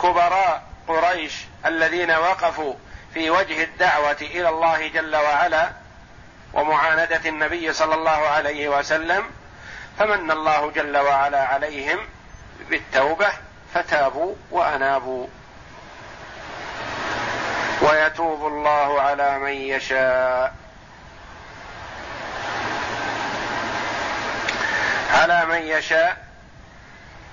كبراء 0.03 0.63
قريش 0.89 1.33
الذين 1.67 2.11
وقفوا 2.11 2.75
في 3.15 3.31
وجه 3.31 3.65
الدعوة 3.65 4.17
إلى 4.21 4.49
الله 4.49 4.89
جل 4.89 5.17
وعلا 5.17 5.71
ومعاندة 6.55 7.21
النبي 7.27 7.73
صلى 7.73 7.95
الله 7.95 8.11
عليه 8.11 8.69
وسلم 8.69 9.25
فمن 9.99 10.31
الله 10.31 10.71
جل 10.71 10.97
وعلا 10.97 11.45
عليهم 11.45 11.99
بالتوبة 12.71 13.29
فتابوا 13.75 14.35
وأنابوا. 14.51 15.27
ويتوب 17.83 18.47
الله 18.47 19.01
على 19.01 19.39
من 19.39 19.53
يشاء. 19.53 20.55
على 25.11 25.47
من 25.47 25.63
يشاء 25.63 26.27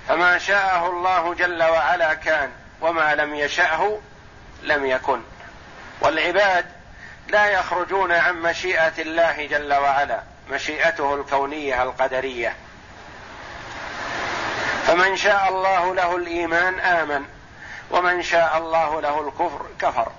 فما 0.08 0.38
شاءه 0.38 0.90
الله 0.90 1.34
جل 1.34 1.62
وعلا 1.62 2.14
كان 2.14 2.50
وما 2.80 3.14
لم 3.14 3.34
يشأه 3.34 3.98
لم 4.62 4.86
يكن. 4.86 5.20
والعباد 6.00 6.66
لا 7.28 7.46
يخرجون 7.46 8.12
عن 8.12 8.42
مشيئة 8.42 8.92
الله 8.98 9.46
جل 9.46 9.74
وعلا 9.74 10.22
مشيئته 10.50 11.14
الكونية 11.14 11.82
القدرية. 11.82 12.56
فمن 14.86 15.16
شاء 15.16 15.48
الله 15.48 15.94
له 15.94 16.16
الإيمان 16.16 16.80
آمن 16.80 17.24
ومن 17.90 18.22
شاء 18.22 18.58
الله 18.58 19.00
له 19.00 19.28
الكفر 19.28 19.66
كفر. 19.80 20.12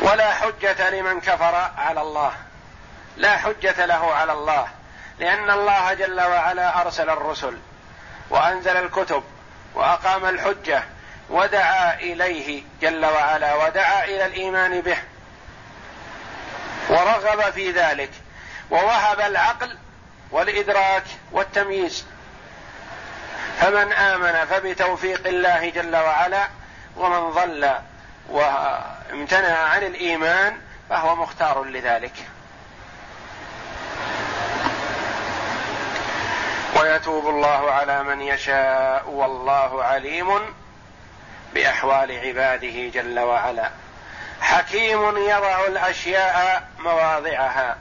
ولا 0.00 0.32
حجة 0.32 0.90
لمن 0.90 1.20
كفر 1.20 1.70
على 1.78 2.00
الله 2.00 2.32
لا 3.16 3.36
حجة 3.36 3.86
له 3.86 4.14
على 4.14 4.32
الله. 4.32 4.68
لأن 5.18 5.50
الله 5.50 5.94
جل 5.94 6.20
وعلا 6.20 6.80
أرسل 6.80 7.10
الرسل 7.10 7.58
وأنزل 8.30 8.76
الكتب 8.76 9.22
وأقام 9.74 10.24
الحجة 10.24 10.82
ودعا 11.30 11.94
إليه 11.94 12.62
جل 12.82 13.04
وعلا 13.04 13.54
ودعا 13.54 14.04
إلى 14.04 14.26
الإيمان 14.26 14.80
به 14.80 14.98
ورغب 16.88 17.52
في 17.52 17.70
ذلك 17.70 18.10
ووهب 18.70 19.20
العقل 19.20 19.78
والإدراك 20.30 21.04
والتمييز 21.32 22.04
فمن 23.60 23.92
آمن 23.92 24.44
فبتوفيق 24.44 25.26
الله 25.26 25.70
جل 25.70 25.96
وعلا 25.96 26.48
ومن 26.96 27.30
ضل 27.30 27.72
وامتنع 28.28 29.58
عن 29.58 29.82
الإيمان 29.82 30.60
فهو 30.90 31.16
مختار 31.16 31.64
لذلك 31.64 32.12
ويتوب 36.80 37.28
الله 37.28 37.70
على 37.70 38.02
من 38.02 38.20
يشاء 38.22 39.08
والله 39.08 39.84
عليم 39.84 40.54
بأحوال 41.54 42.18
عباده 42.26 42.88
جل 42.88 43.18
وعلا. 43.18 43.70
حكيم 44.40 45.16
يضع 45.16 45.66
الأشياء 45.66 46.68
مواضعها 46.78 47.76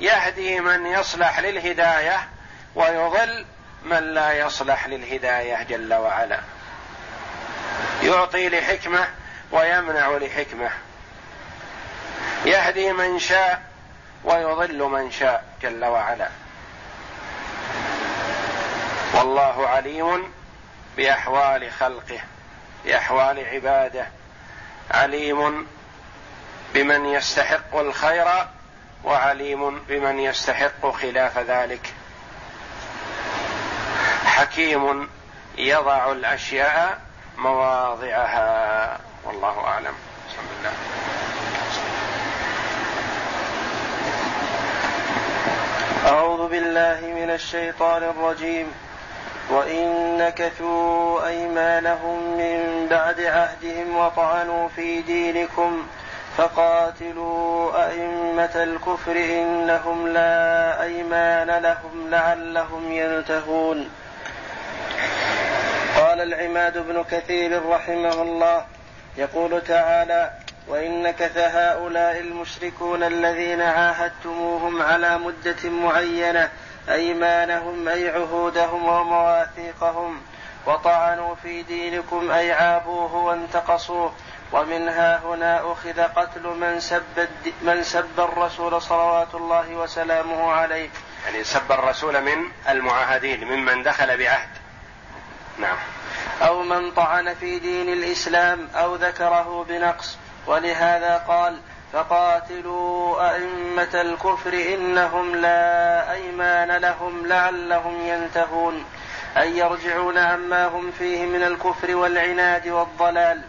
يهدي 0.00 0.60
من 0.60 0.86
يصلح 0.86 1.40
للهداية 1.40 2.28
ويضل 2.74 3.46
من 3.84 4.14
لا 4.14 4.32
يصلح 4.32 4.86
للهداية 4.86 5.62
جل 5.62 5.94
وعلا. 5.94 6.40
يعطي 8.02 8.48
لحكمة 8.48 9.08
ويمنع 9.52 10.08
لحكمة. 10.08 10.70
يهدي 12.44 12.92
من 12.92 13.18
شاء 13.18 13.62
ويضل 14.24 14.82
من 14.82 15.10
شاء 15.10 15.44
جل 15.62 15.84
وعلا. 15.84 16.28
والله 19.14 19.68
عليم 19.68 20.32
بأحوال 20.96 21.70
خلقه 21.72 22.20
بأحوال 22.84 23.46
عباده 23.46 24.06
عليم 24.90 25.66
بمن 26.74 27.06
يستحق 27.06 27.76
الخير 27.76 28.26
وعليم 29.04 29.78
بمن 29.78 30.20
يستحق 30.20 30.90
خلاف 30.90 31.38
ذلك. 31.38 31.94
حكيم 34.24 35.08
يضع 35.58 36.12
الأشياء 36.12 37.00
مواضعها. 37.36 38.98
والله 39.24 39.64
أعلم. 39.66 39.94
بسم 40.28 40.42
الله 40.58 40.72
أعوذ 46.06 46.48
بالله 46.48 47.00
من 47.00 47.30
الشيطان 47.30 48.02
الرجيم. 48.02 48.87
وإن 49.50 50.18
نكثوا 50.18 51.26
أيمانهم 51.28 52.36
من 52.38 52.86
بعد 52.90 53.20
عهدهم 53.20 53.96
وطعنوا 53.96 54.68
في 54.68 55.02
دينكم 55.02 55.86
فقاتلوا 56.36 57.86
أئمة 57.86 58.62
الكفر 58.62 59.16
إنهم 59.16 60.08
لا 60.08 60.82
أيمان 60.82 61.50
لهم 61.50 62.10
لعلهم 62.10 62.92
ينتهون. 62.92 63.90
قال 65.96 66.20
العماد 66.20 66.78
بن 66.78 67.04
كثير 67.10 67.68
رحمه 67.68 68.22
الله 68.22 68.64
يقول 69.16 69.60
تعالى 69.60 70.30
وإن 70.68 71.02
نكث 71.02 71.38
هؤلاء 71.38 72.20
المشركون 72.20 73.02
الذين 73.02 73.60
عاهدتموهم 73.60 74.82
على 74.82 75.18
مدة 75.18 75.70
معينة 75.70 76.50
أيمانهم 76.90 77.88
أي 77.88 78.10
عهودهم 78.10 78.88
ومواثيقهم 78.88 80.20
وطعنوا 80.66 81.34
في 81.34 81.62
دينكم 81.62 82.30
أي 82.30 82.52
عابوه 82.52 83.14
وانتقصوه 83.14 84.12
ومنها 84.52 85.20
هنا 85.24 85.72
أخذ 85.72 86.00
قتل 86.00 86.42
من 86.42 86.80
سب 86.80 87.28
من 87.62 87.82
سب 87.82 88.20
الرسول 88.20 88.82
صلوات 88.82 89.34
الله 89.34 89.74
وسلامه 89.74 90.52
عليه. 90.52 90.90
يعني 91.24 91.44
سب 91.44 91.72
الرسول 91.72 92.20
من 92.20 92.44
المعاهدين 92.68 93.44
ممن 93.44 93.82
دخل 93.82 94.18
بعهد. 94.18 94.48
نعم. 95.58 95.76
أو 96.42 96.62
من 96.62 96.90
طعن 96.90 97.34
في 97.34 97.58
دين 97.58 97.92
الإسلام 97.92 98.68
أو 98.74 98.94
ذكره 98.94 99.66
بنقص 99.68 100.18
ولهذا 100.46 101.24
قال 101.28 101.60
فقاتلوا 101.92 103.34
أئمة 103.34 104.00
الكفر 104.00 104.52
إنهم 104.52 105.36
لا 105.36 106.12
أيمان 106.12 106.72
لهم 106.72 107.26
لعلهم 107.26 108.06
ينتهون. 108.06 108.84
أي 109.36 109.58
يرجعون 109.58 110.18
عما 110.18 110.66
هم 110.66 110.90
فيه 110.98 111.26
من 111.26 111.42
الكفر 111.42 111.96
والعناد 111.96 112.68
والضلال. 112.68 113.42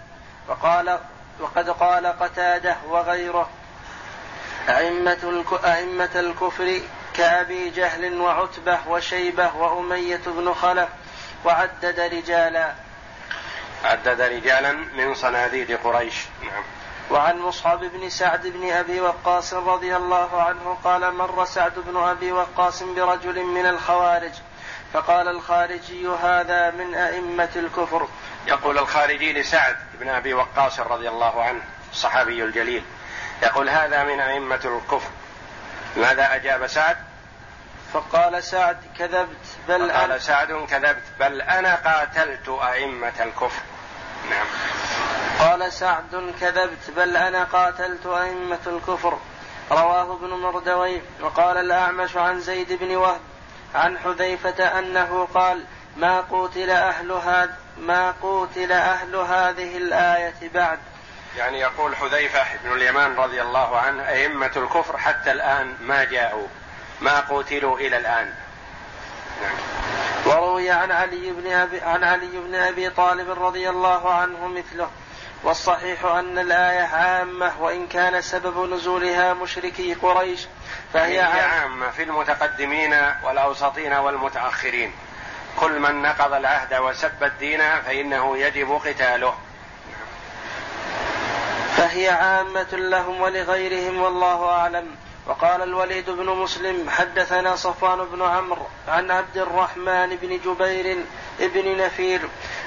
وقال 0.48 1.00
وقد 1.40 1.70
قال 1.70 2.08
قتادة 2.08 2.76
وغيره 2.90 3.50
أئمة, 4.70 5.44
أئمة 5.66 6.10
الكفر 6.16 6.82
كأبي 7.14 7.70
جهل 7.70 8.22
وعتبة 8.22 8.80
وشيبة 8.88 9.56
وأمية 9.56 10.22
بن 10.26 10.54
خلف 10.54 10.90
وعدد 11.46 12.00
رجالا. 12.00 12.74
عدد 13.84 14.22
رجالا 14.22 14.72
من 14.72 15.16
صناديد 15.16 15.72
قريش. 15.72 16.26
نعم. 16.42 16.79
وعن 17.12 17.40
مصعب 17.40 17.80
بن 17.80 18.10
سعد 18.10 18.48
بن 18.48 18.72
أبي 18.72 19.02
وقاص 19.02 19.54
رضي 19.54 19.96
الله 19.96 20.42
عنه 20.42 20.78
قال 20.84 21.14
مر 21.14 21.46
سعد 21.46 21.74
بن 21.80 21.98
أبي 21.98 22.32
وقاص 22.32 22.84
برجل 22.84 23.44
من 23.44 23.66
الخوارج 23.66 24.32
فقال 24.94 25.28
الخارجي 25.28 26.08
هذا 26.08 26.72
من 26.72 26.96
أئمة 26.96 27.50
الكفر. 27.56 28.08
يقول 28.48 28.78
الخارجي 28.78 29.34
لسعد 29.34 29.76
بن 30.00 30.10
أبي 30.10 30.34
وقاص 30.34 30.80
رضي 30.80 31.10
الله 31.10 31.44
عنه 31.44 31.62
الصحابي 31.92 32.44
الجليل 32.44 32.84
يقول 33.44 33.70
هذا 33.70 34.04
من 34.04 34.20
أئمة 34.20 34.62
الكفر. 34.66 35.10
ماذا 35.98 36.36
أجاب 36.36 36.68
سعد؟ 36.68 36.98
فقال 37.94 38.44
سعد 38.44 38.78
كذبت 38.98 39.46
بل 39.68 39.92
قال 39.92 39.92
أنا 39.92 40.18
سعد 40.18 40.68
كذبت 40.70 41.04
بل 41.20 41.42
أنا 41.42 41.76
قاتلت 41.76 42.50
أئمة 42.50 43.14
الكفر. 43.24 43.62
نعم. 44.30 44.46
قال 45.40 45.74
سعد 45.74 46.34
كذبت 46.42 46.92
بل 46.96 47.18
أنا 47.18 47.44
قاتلت 47.44 48.06
أئمة 48.06 48.60
الكفر. 48.68 49.18
رواه 49.72 50.14
ابن 50.16 50.30
مردويه 50.30 51.02
وقال 51.22 51.58
الأعمش 51.58 52.18
عن 52.18 52.40
زيد 52.40 52.74
بن 52.74 52.96
وهب 52.96 53.22
عن 53.76 53.98
حذيفة 53.98 54.80
أنه 54.80 55.28
قال 55.34 55.64
ما 55.98 56.22
قتل 56.22 56.70
أهل 56.70 57.12
هذا 57.12 57.58
ما 57.78 58.12
قتل 58.12 58.72
أهل 58.72 59.16
هذه 59.16 59.78
الآية 59.78 60.50
بعد. 60.54 60.80
يعني 61.38 61.60
يقول 61.60 61.96
حذيفة 61.96 62.44
بن 62.64 62.72
اليمان 62.72 63.16
رضي 63.16 63.42
الله 63.42 63.78
عنه 63.78 64.10
أئمة 64.10 64.52
الكفر 64.56 64.98
حتى 64.98 65.32
الآن 65.32 65.76
ما 65.82 66.04
جاءوا 66.04 66.48
ما 67.02 67.20
قتلوا 67.20 67.80
إلى 67.80 67.98
الآن. 67.98 68.34
نعم. 69.42 69.58
وروي 70.26 70.72
عن 70.72 70.92
علي 70.92 71.32
بن 71.32 71.52
أبي 71.52 71.82
عن 71.82 72.04
علي 72.04 72.30
بن 72.34 72.56
أبي 72.56 72.90
طالب 72.90 73.44
رضي 73.44 73.70
الله 73.70 74.14
عنه 74.14 74.48
مثله. 74.48 74.90
والصحيح 75.44 76.06
أن 76.06 76.40
الآية 76.40 76.82
عامة 76.82 77.62
وإن 77.62 77.88
كان 77.88 78.22
سبب 78.22 78.74
نزولها 78.74 79.34
مشركي 79.34 79.94
قريش 79.94 80.48
فهي 80.94 81.20
عامة 81.20 81.90
في 81.92 82.04
المتقدمين 82.04 82.94
والأوسطين 83.24 83.94
والمتأخرين. 83.94 84.94
كل 85.60 85.80
من 85.80 86.02
نقض 86.02 86.34
العهد 86.34 86.74
وسب 86.74 87.24
الدين 87.24 87.60
فإنه 87.60 88.38
يجب 88.38 88.82
قتاله. 88.86 89.34
فهي 91.78 92.10
عامة 92.10 92.68
لهم 92.72 93.22
ولغيرهم 93.22 94.02
والله 94.02 94.46
أعلم. 94.46 94.96
وقال 95.30 95.62
الوليد 95.62 96.10
بن 96.10 96.26
مسلم 96.26 96.90
حدثنا 96.90 97.56
صفوان 97.56 98.06
بن 98.06 98.22
عمرو 98.22 98.68
عن 98.88 99.12
عبد 99.12 99.38
الرحمن 99.38 100.16
بن 100.22 100.40
جبير 100.46 100.98
بن 101.40 101.78
نفير 101.78 102.22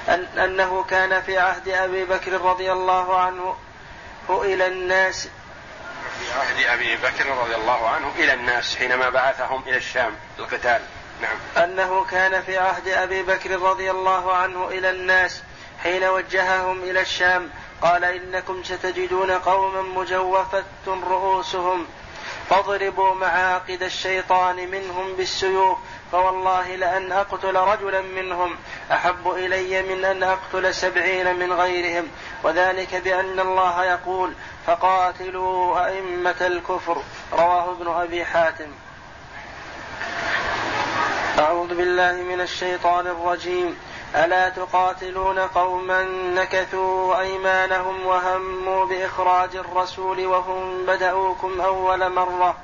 أن 0.09 0.25
أنه 0.39 0.83
كان 0.83 1.21
في 1.21 1.37
عهد 1.37 1.69
أبي 1.69 2.05
بكر 2.05 2.41
رضي 2.41 2.71
الله 2.71 3.19
عنه 3.19 3.55
إلى 4.29 4.67
الناس. 4.67 5.27
في 6.19 6.33
عهد 6.39 6.65
أبي 6.65 6.95
بكر 6.95 7.27
رضي 7.27 7.55
الله 7.55 7.89
عنه 7.89 8.11
إلى 8.15 8.33
الناس 8.33 8.75
حينما 8.75 9.09
بعثهم 9.09 9.63
إلى 9.67 9.77
الشام 9.77 10.15
للقتال. 10.39 10.81
نعم. 11.21 11.63
أنه 11.63 12.05
كان 12.05 12.41
في 12.41 12.57
عهد 12.57 12.87
أبي 12.87 13.23
بكر 13.23 13.61
رضي 13.61 13.91
الله 13.91 14.35
عنه 14.35 14.67
إلى 14.67 14.89
الناس 14.89 15.41
حين 15.83 16.03
وجههم 16.03 16.83
إلى 16.83 17.01
الشام. 17.01 17.49
قال 17.81 18.03
إنكم 18.03 18.63
ستجدون 18.63 19.31
قوما 19.31 19.81
مجوفة 19.81 20.63
رؤوسهم. 20.87 21.87
فاضربوا 22.49 23.13
معاقد 23.13 23.83
الشيطان 23.83 24.55
منهم 24.55 25.13
بالسيوف 25.13 25.77
فوالله 26.11 26.75
لأن 26.75 27.11
أقتل 27.11 27.55
رجلا 27.55 28.01
منهم. 28.01 28.55
أحب 28.91 29.31
إلي 29.31 29.81
من 29.81 30.05
أن 30.05 30.23
أقتل 30.23 30.73
سبعين 30.73 31.35
من 31.35 31.53
غيرهم. 31.53 32.07
وذلك 32.43 32.95
بأن 32.95 33.39
الله 33.39 33.85
يقول 33.85 34.33
فقاتلوا 34.67 35.85
أئمة 35.85 36.35
الكفر. 36.41 37.01
رواه 37.33 37.71
ابن 37.71 37.87
أبي 37.87 38.25
حاتم. 38.25 38.71
أعوذ 41.39 41.67
بالله 41.67 42.11
من 42.11 42.41
الشيطان 42.41 43.07
الرجيم. 43.07 43.77
ألا 44.15 44.49
تقاتلون 44.49 45.39
قوما 45.39 46.03
نكثوا 46.33 47.19
أيمانهم 47.19 48.05
وهموا 48.05 48.85
بإخراج 48.85 49.55
الرسول 49.55 50.25
وهم 50.25 50.85
بدأوكم 50.85 51.61
أول 51.61 52.09
مرة 52.09 52.55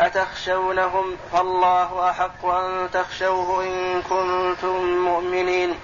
أتخشونهم 0.00 1.16
فالله 1.32 2.10
أحق 2.10 2.46
أن 2.46 2.88
تخشوه 2.92 3.64
إن 3.64 4.02
كنتم 4.02 5.04
مؤمنين 5.04 5.74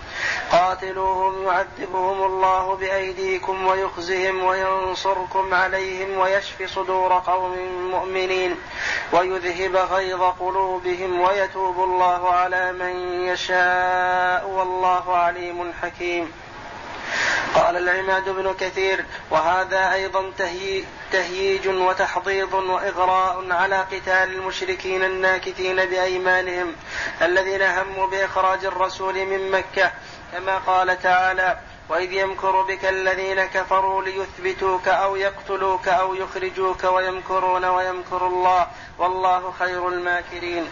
قاتلوهم 0.59 1.42
يعذبهم 1.42 2.23
الله 2.23 2.75
بأيديكم 2.75 3.66
ويخزهم 3.66 4.44
وينصركم 4.44 5.55
عليهم 5.55 6.18
ويشفي 6.18 6.66
صدور 6.66 7.12
قوم 7.12 7.59
مؤمنين 7.90 8.57
ويذهب 9.12 9.77
غيظ 9.77 10.23
قلوبهم 10.23 11.21
ويتوب 11.21 11.85
الله 11.85 12.29
على 12.31 12.73
من 12.73 13.23
يشاء 13.25 14.49
والله 14.49 15.16
عليم 15.16 15.73
حكيم. 15.83 16.33
قال 17.55 17.77
العماد 17.77 18.29
بن 18.29 18.55
كثير 18.61 19.05
وهذا 19.31 19.92
أيضا 19.92 20.33
تهييج 21.12 21.68
وتحضيض 21.68 22.55
وإغراء 22.55 23.47
على 23.51 23.77
قتال 23.77 24.35
المشركين 24.35 25.05
الناكثين 25.05 25.77
بأيمانهم 25.77 26.77
الذين 27.23 27.62
هموا 27.62 28.07
بإخراج 28.07 28.64
الرسول 28.64 29.14
من 29.14 29.51
مكة 29.51 29.92
كما 30.33 30.59
قال 30.59 31.03
تعالى 31.03 31.59
وإذ 31.88 32.12
يمكر 32.12 32.62
بك 32.62 32.85
الذين 32.85 33.45
كفروا 33.45 34.03
ليثبتوك 34.03 34.88
أو 34.88 35.17
يقتلوك 35.17 35.88
أو 35.88 36.14
يخرجوك 36.14 36.85
ويمكرون 36.85 37.64
ويمكر 37.64 38.27
الله 38.27 38.67
والله 38.99 39.53
خير 39.59 39.88
الماكرين. 39.88 40.71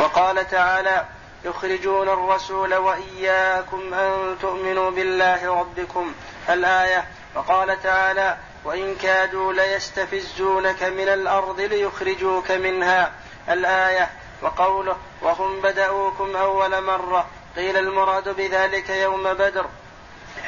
وقال 0.00 0.50
تعالى 0.50 1.04
يخرجون 1.44 2.08
الرسول 2.08 2.74
وإياكم 2.74 3.94
أن 3.94 4.36
تؤمنوا 4.40 4.90
بالله 4.90 5.60
ربكم. 5.60 6.14
الآية 6.48 7.04
وقال 7.34 7.82
تعالى 7.82 8.36
وإن 8.64 8.94
كادوا 8.94 9.52
ليستفزونك 9.52 10.82
من 10.82 11.08
الأرض 11.08 11.60
ليخرجوك 11.60 12.50
منها. 12.50 13.12
الآية 13.48 14.10
وقوله 14.42 14.96
وهم 15.22 15.60
بدأوكم 15.60 16.36
أول 16.36 16.84
مرة. 16.84 17.26
قيل 17.56 17.76
المراد 17.76 18.28
بذلك 18.28 18.90
يوم 18.90 19.34
بدر 19.34 19.66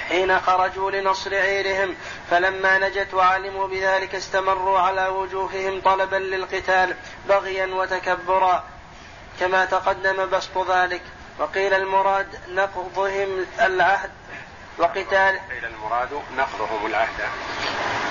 حين 0.09 0.41
خرجوا 0.41 0.91
لنصر 0.91 1.35
عيرهم 1.35 1.95
فلما 2.31 2.79
نجت 2.79 3.15
وعلموا 3.15 3.67
بذلك 3.67 4.15
استمروا 4.15 4.79
على 4.79 5.09
وجوههم 5.09 5.81
طلبا 5.81 6.17
للقتال 6.17 6.95
بغيا 7.29 7.67
وتكبرا 7.67 8.65
كما 9.41 9.65
تقدم 9.65 10.31
بسط 10.31 10.71
ذلك. 10.71 11.03
وقيل 11.39 11.75
المراد 11.75 12.27
نقضهم 12.49 13.47
العهد 13.61 14.11
وقتال 14.79 15.41
قيل 15.51 15.65
المراد 15.65 16.23
نقضهم 16.37 16.87
العهد. 16.87 17.29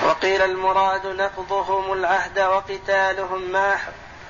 وقيل 0.04 0.42
المراد 0.42 1.06
نقضهم 1.06 1.92
العهد 1.92 2.38
وقتالهم 2.38 3.50
مع 3.50 3.78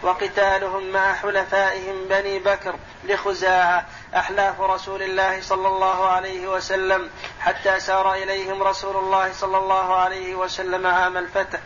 وقتالهم 0.02 0.90
مع 0.90 1.14
حلفائهم 1.14 2.04
بني 2.08 2.38
بكر 2.38 2.74
لخزاعة 3.04 3.86
أحلاف 4.16 4.60
رسول 4.60 5.02
الله 5.02 5.40
صلى 5.40 5.68
الله 5.68 6.06
عليه 6.08 6.48
وسلم 6.48 7.10
حتى 7.40 7.80
سار 7.80 8.14
إليهم 8.14 8.62
رسول 8.62 8.96
الله 8.96 9.32
صلى 9.32 9.58
الله 9.58 9.96
عليه 9.96 10.34
وسلم 10.34 10.86
عام 10.86 11.16
الفتح. 11.16 11.58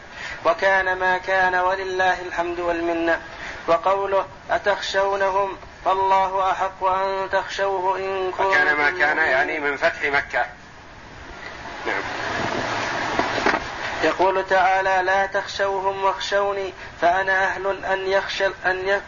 وكان 0.44 0.98
ما 0.98 1.18
كان 1.18 1.54
ولله 1.54 2.20
الحمد 2.22 2.60
والمنة. 2.60 3.20
وقوله 3.68 4.26
أتخشونهم 4.50 5.56
فالله 5.84 6.50
أحق 6.50 6.84
أن 6.84 7.30
تخشوه 7.30 7.98
إن 7.98 8.30
كنتم 8.30 8.46
وكان 8.46 8.76
ما 8.76 8.90
كان 8.90 9.18
يعني 9.18 9.60
من 9.60 9.76
فتح 9.76 10.02
مكة. 10.04 10.46
نعم. 11.86 12.02
يقول 14.04 14.46
تعالى 14.46 15.02
لا 15.06 15.26
تخشوهم 15.26 16.04
واخشوني 16.04 16.72
فأنا 17.00 17.44
أهل 17.44 17.84
أن 17.84 18.06
يخشى 18.06 18.46
أن 18.46 19.00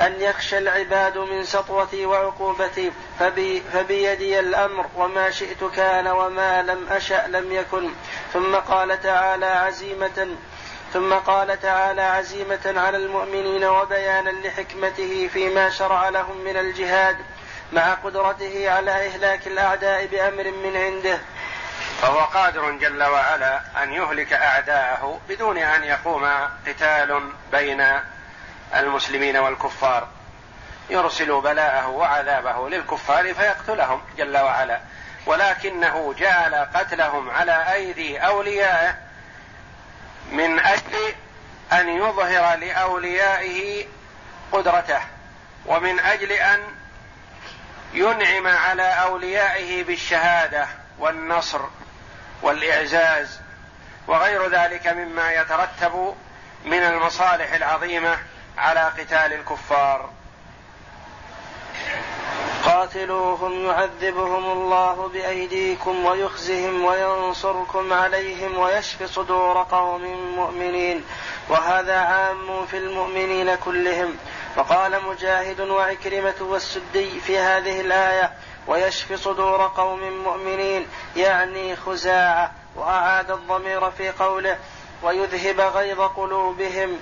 أن 0.00 0.20
يخشى 0.20 0.58
العباد 0.58 1.18
من 1.18 1.44
سطوتي 1.44 2.06
وعقوبتي 2.06 2.92
فبي 3.18 3.62
فبيدي 3.72 4.40
الأمر 4.40 4.86
وما 4.96 5.30
شئت 5.30 5.64
كان 5.64 6.06
وما 6.06 6.62
لم 6.62 6.86
أشأ 6.90 7.26
لم 7.28 7.52
يكن. 7.52 7.90
ثم 8.32 8.56
قال 8.56 9.02
تعالى 9.02 9.46
عزيمة 9.46 10.36
ثم 10.92 11.14
قال 11.14 11.60
تعالى 11.60 12.02
عزيمة 12.02 12.74
على 12.80 12.96
المؤمنين 12.96 13.64
وبيانا 13.64 14.30
لحكمته 14.30 15.30
فيما 15.32 15.70
شرع 15.70 16.08
لهم 16.08 16.36
من 16.44 16.56
الجهاد 16.56 17.16
مع 17.72 17.94
قدرته 17.94 18.70
على 18.70 18.90
إهلاك 18.90 19.46
الأعداء 19.46 20.06
بأمر 20.06 20.44
من 20.64 20.76
عنده. 20.76 21.18
فهو 22.02 22.20
قادر 22.20 22.70
جل 22.70 23.02
وعلا 23.02 23.60
أن 23.82 23.92
يهلك 23.92 24.32
أعداءه 24.32 25.20
بدون 25.28 25.58
أن 25.58 25.84
يقوم 25.84 26.48
قتال 26.66 27.32
بين 27.52 27.86
المسلمين 28.74 29.36
والكفار. 29.36 30.08
يرسل 30.90 31.40
بلاءه 31.40 31.88
وعذابه 31.88 32.68
للكفار 32.68 33.34
فيقتلهم 33.34 34.02
جل 34.16 34.36
وعلا. 34.36 34.80
ولكنه 35.26 36.14
جعل 36.18 36.54
قتلهم 36.54 37.30
على 37.30 37.72
أيدي 37.72 38.18
أوليائه 38.18 38.94
من 40.32 40.58
أجل 40.58 41.14
أن 41.72 41.88
يظهر 41.88 42.56
لأوليائه 42.56 43.86
قدرته 44.52 45.00
ومن 45.66 46.00
أجل 46.00 46.32
أن 46.32 46.60
ينعم 47.92 48.46
على 48.46 48.82
أوليائه 48.82 49.84
بالشهادة 49.84 50.66
والنصر 50.98 51.60
والاعزاز 52.42 53.40
وغير 54.08 54.48
ذلك 54.48 54.86
مما 54.86 55.32
يترتب 55.32 56.14
من 56.64 56.78
المصالح 56.78 57.52
العظيمة 57.52 58.18
على 58.58 58.80
قتال 58.80 59.32
الكفار. 59.32 60.10
قاتلوهم 62.64 63.66
يعذبهم 63.66 64.44
الله 64.52 65.08
بأيديكم 65.08 66.04
ويخزهم 66.04 66.84
وينصركم 66.84 67.92
عليهم 67.92 68.58
ويشف 68.58 69.02
صدور 69.02 69.62
قوم 69.62 70.34
مؤمنين. 70.36 71.04
وهذا 71.48 71.98
عام 71.98 72.66
في 72.66 72.76
المؤمنين 72.76 73.54
كلهم. 73.54 74.16
وقال 74.56 75.04
مجاهد 75.04 75.60
وعكرمة 75.60 76.34
والسدي 76.40 77.20
في 77.20 77.38
هذه 77.38 77.80
الآية 77.80 78.32
ويشفي 78.70 79.16
صدور 79.16 79.66
قوم 79.66 80.22
مؤمنين 80.24 80.86
يعني 81.16 81.76
خزاعه 81.76 82.52
وأعاد 82.76 83.30
الضمير 83.30 83.90
في 83.90 84.10
قوله 84.10 84.58
ويذهب 85.02 85.60
غيظ 85.60 86.00
قلوبهم 86.00 87.00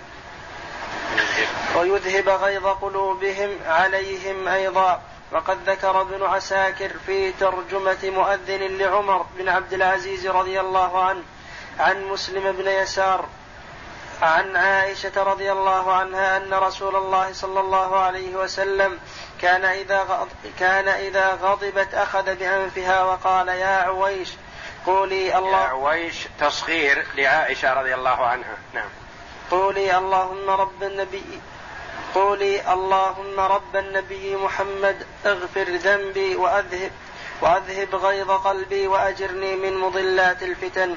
ويذهب 1.77 2.29
غيظ 2.29 2.67
قلوبهم 2.67 3.51
عليهم 3.67 4.49
أيضا. 4.49 5.01
وقد 5.33 5.71
ذكر 5.71 6.01
ابن 6.01 6.23
عساكر 6.23 6.91
في 7.07 7.33
ترجمة 7.33 7.99
مؤذن 8.05 8.79
لعمر 8.79 9.27
بن 9.39 9.49
عبد 9.49 9.73
العزيز 9.73 10.27
رضي 10.27 10.61
الله 10.61 11.05
عنه 11.05 11.23
عن 11.79 12.05
مسلم 12.05 12.53
بن 12.53 12.69
يسار 12.69 13.29
عن 14.23 14.57
عائشة 14.57 15.23
رضي 15.23 15.53
الله 15.53 15.93
عنها 15.93 16.37
أن 16.37 16.55
رسول 16.55 16.97
الله 16.97 17.33
صلى 17.33 17.61
الله 17.61 17.99
عليه 17.99 18.37
وسلم 18.37 18.99
كان 19.41 19.65
إذا 19.65 20.03
غض 20.03 20.29
كان 20.59 20.89
إذا 20.89 21.39
غضبت 21.43 21.95
أخذ 21.95 22.35
بأنفها 22.35 23.05
وقال 23.05 23.49
يا 23.49 23.83
عويش 23.83 24.29
قولي 24.87 25.39
الله 25.39 25.63
يا 25.63 25.69
عويش 25.69 26.15
تصغير 26.41 27.07
لعائشة 27.15 27.73
رضي 27.73 27.95
الله 27.95 28.27
عنها. 28.27 28.57
نعم. 28.75 28.89
قولي 29.51 29.99
اللهم 29.99 30.51
رب 30.51 30.83
النبي 30.83 31.41
قولي 32.15 32.73
اللهم 32.73 33.41
رب 33.41 33.77
النبي 33.77 34.37
محمد 34.37 35.07
اغفر 35.27 35.65
ذنبي 35.65 36.37
وأذهب 36.37 36.91
وأذهب 37.41 37.95
غيظ 37.95 38.31
قلبي 38.31 38.87
وأجرني 38.87 39.57
من 39.57 39.79
مضلات 39.79 40.43
الفتن. 40.43 40.97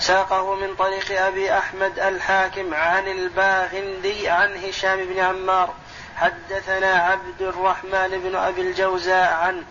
ساقه 0.00 0.54
من 0.54 0.74
طريق 0.74 1.22
أبي 1.22 1.58
أحمد 1.58 1.98
الحاكم 1.98 2.74
عن 2.74 3.08
الباغندي 3.08 4.28
عن 4.28 4.64
هشام 4.64 5.04
بن 5.04 5.18
عمار 5.18 5.74
حدثنا 6.16 6.94
عبد 6.94 7.42
الرحمن 7.42 8.08
بن 8.24 8.36
أبي 8.36 8.60
الجوزاء 8.60 9.32
عنه. 9.32 9.62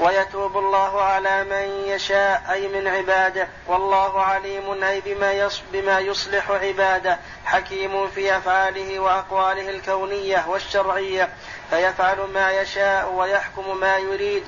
ويتوب 0.00 0.58
الله 0.58 1.02
على 1.02 1.44
من 1.44 1.84
يشاء 1.86 2.42
أي 2.50 2.68
من 2.68 2.88
عباده. 2.88 3.48
والله 3.66 4.22
عليم 4.22 4.82
أي 4.84 5.00
بما 5.00 5.50
بما 5.72 6.00
يصلح 6.00 6.50
عباده. 6.50 7.18
حكيم 7.44 8.08
في 8.08 8.36
أفعاله 8.36 8.98
وأقواله 8.98 9.70
الكونية 9.70 10.44
والشرعية. 10.48 11.28
فيفعل 11.70 12.18
ما 12.34 12.52
يشاء 12.52 13.12
ويحكم 13.12 13.80
ما 13.80 13.98
يريد. 13.98 14.44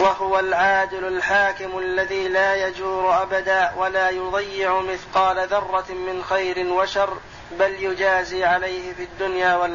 وهو 0.00 0.38
العادل 0.38 1.04
الحاكم 1.04 1.78
الذي 1.78 2.28
لا 2.28 2.68
يجور 2.68 3.22
أبدا 3.22 3.72
ولا 3.76 4.10
يضيع 4.10 4.80
مثقال 4.80 5.48
ذرة 5.48 5.86
من 5.90 6.22
خير 6.22 6.66
وشر 6.72 7.16
بل 7.58 7.74
يجازي 7.84 8.44
عليه 8.44 8.92
في 8.92 9.02
الدنيا 9.02 9.56
والآخرة. 9.56 9.66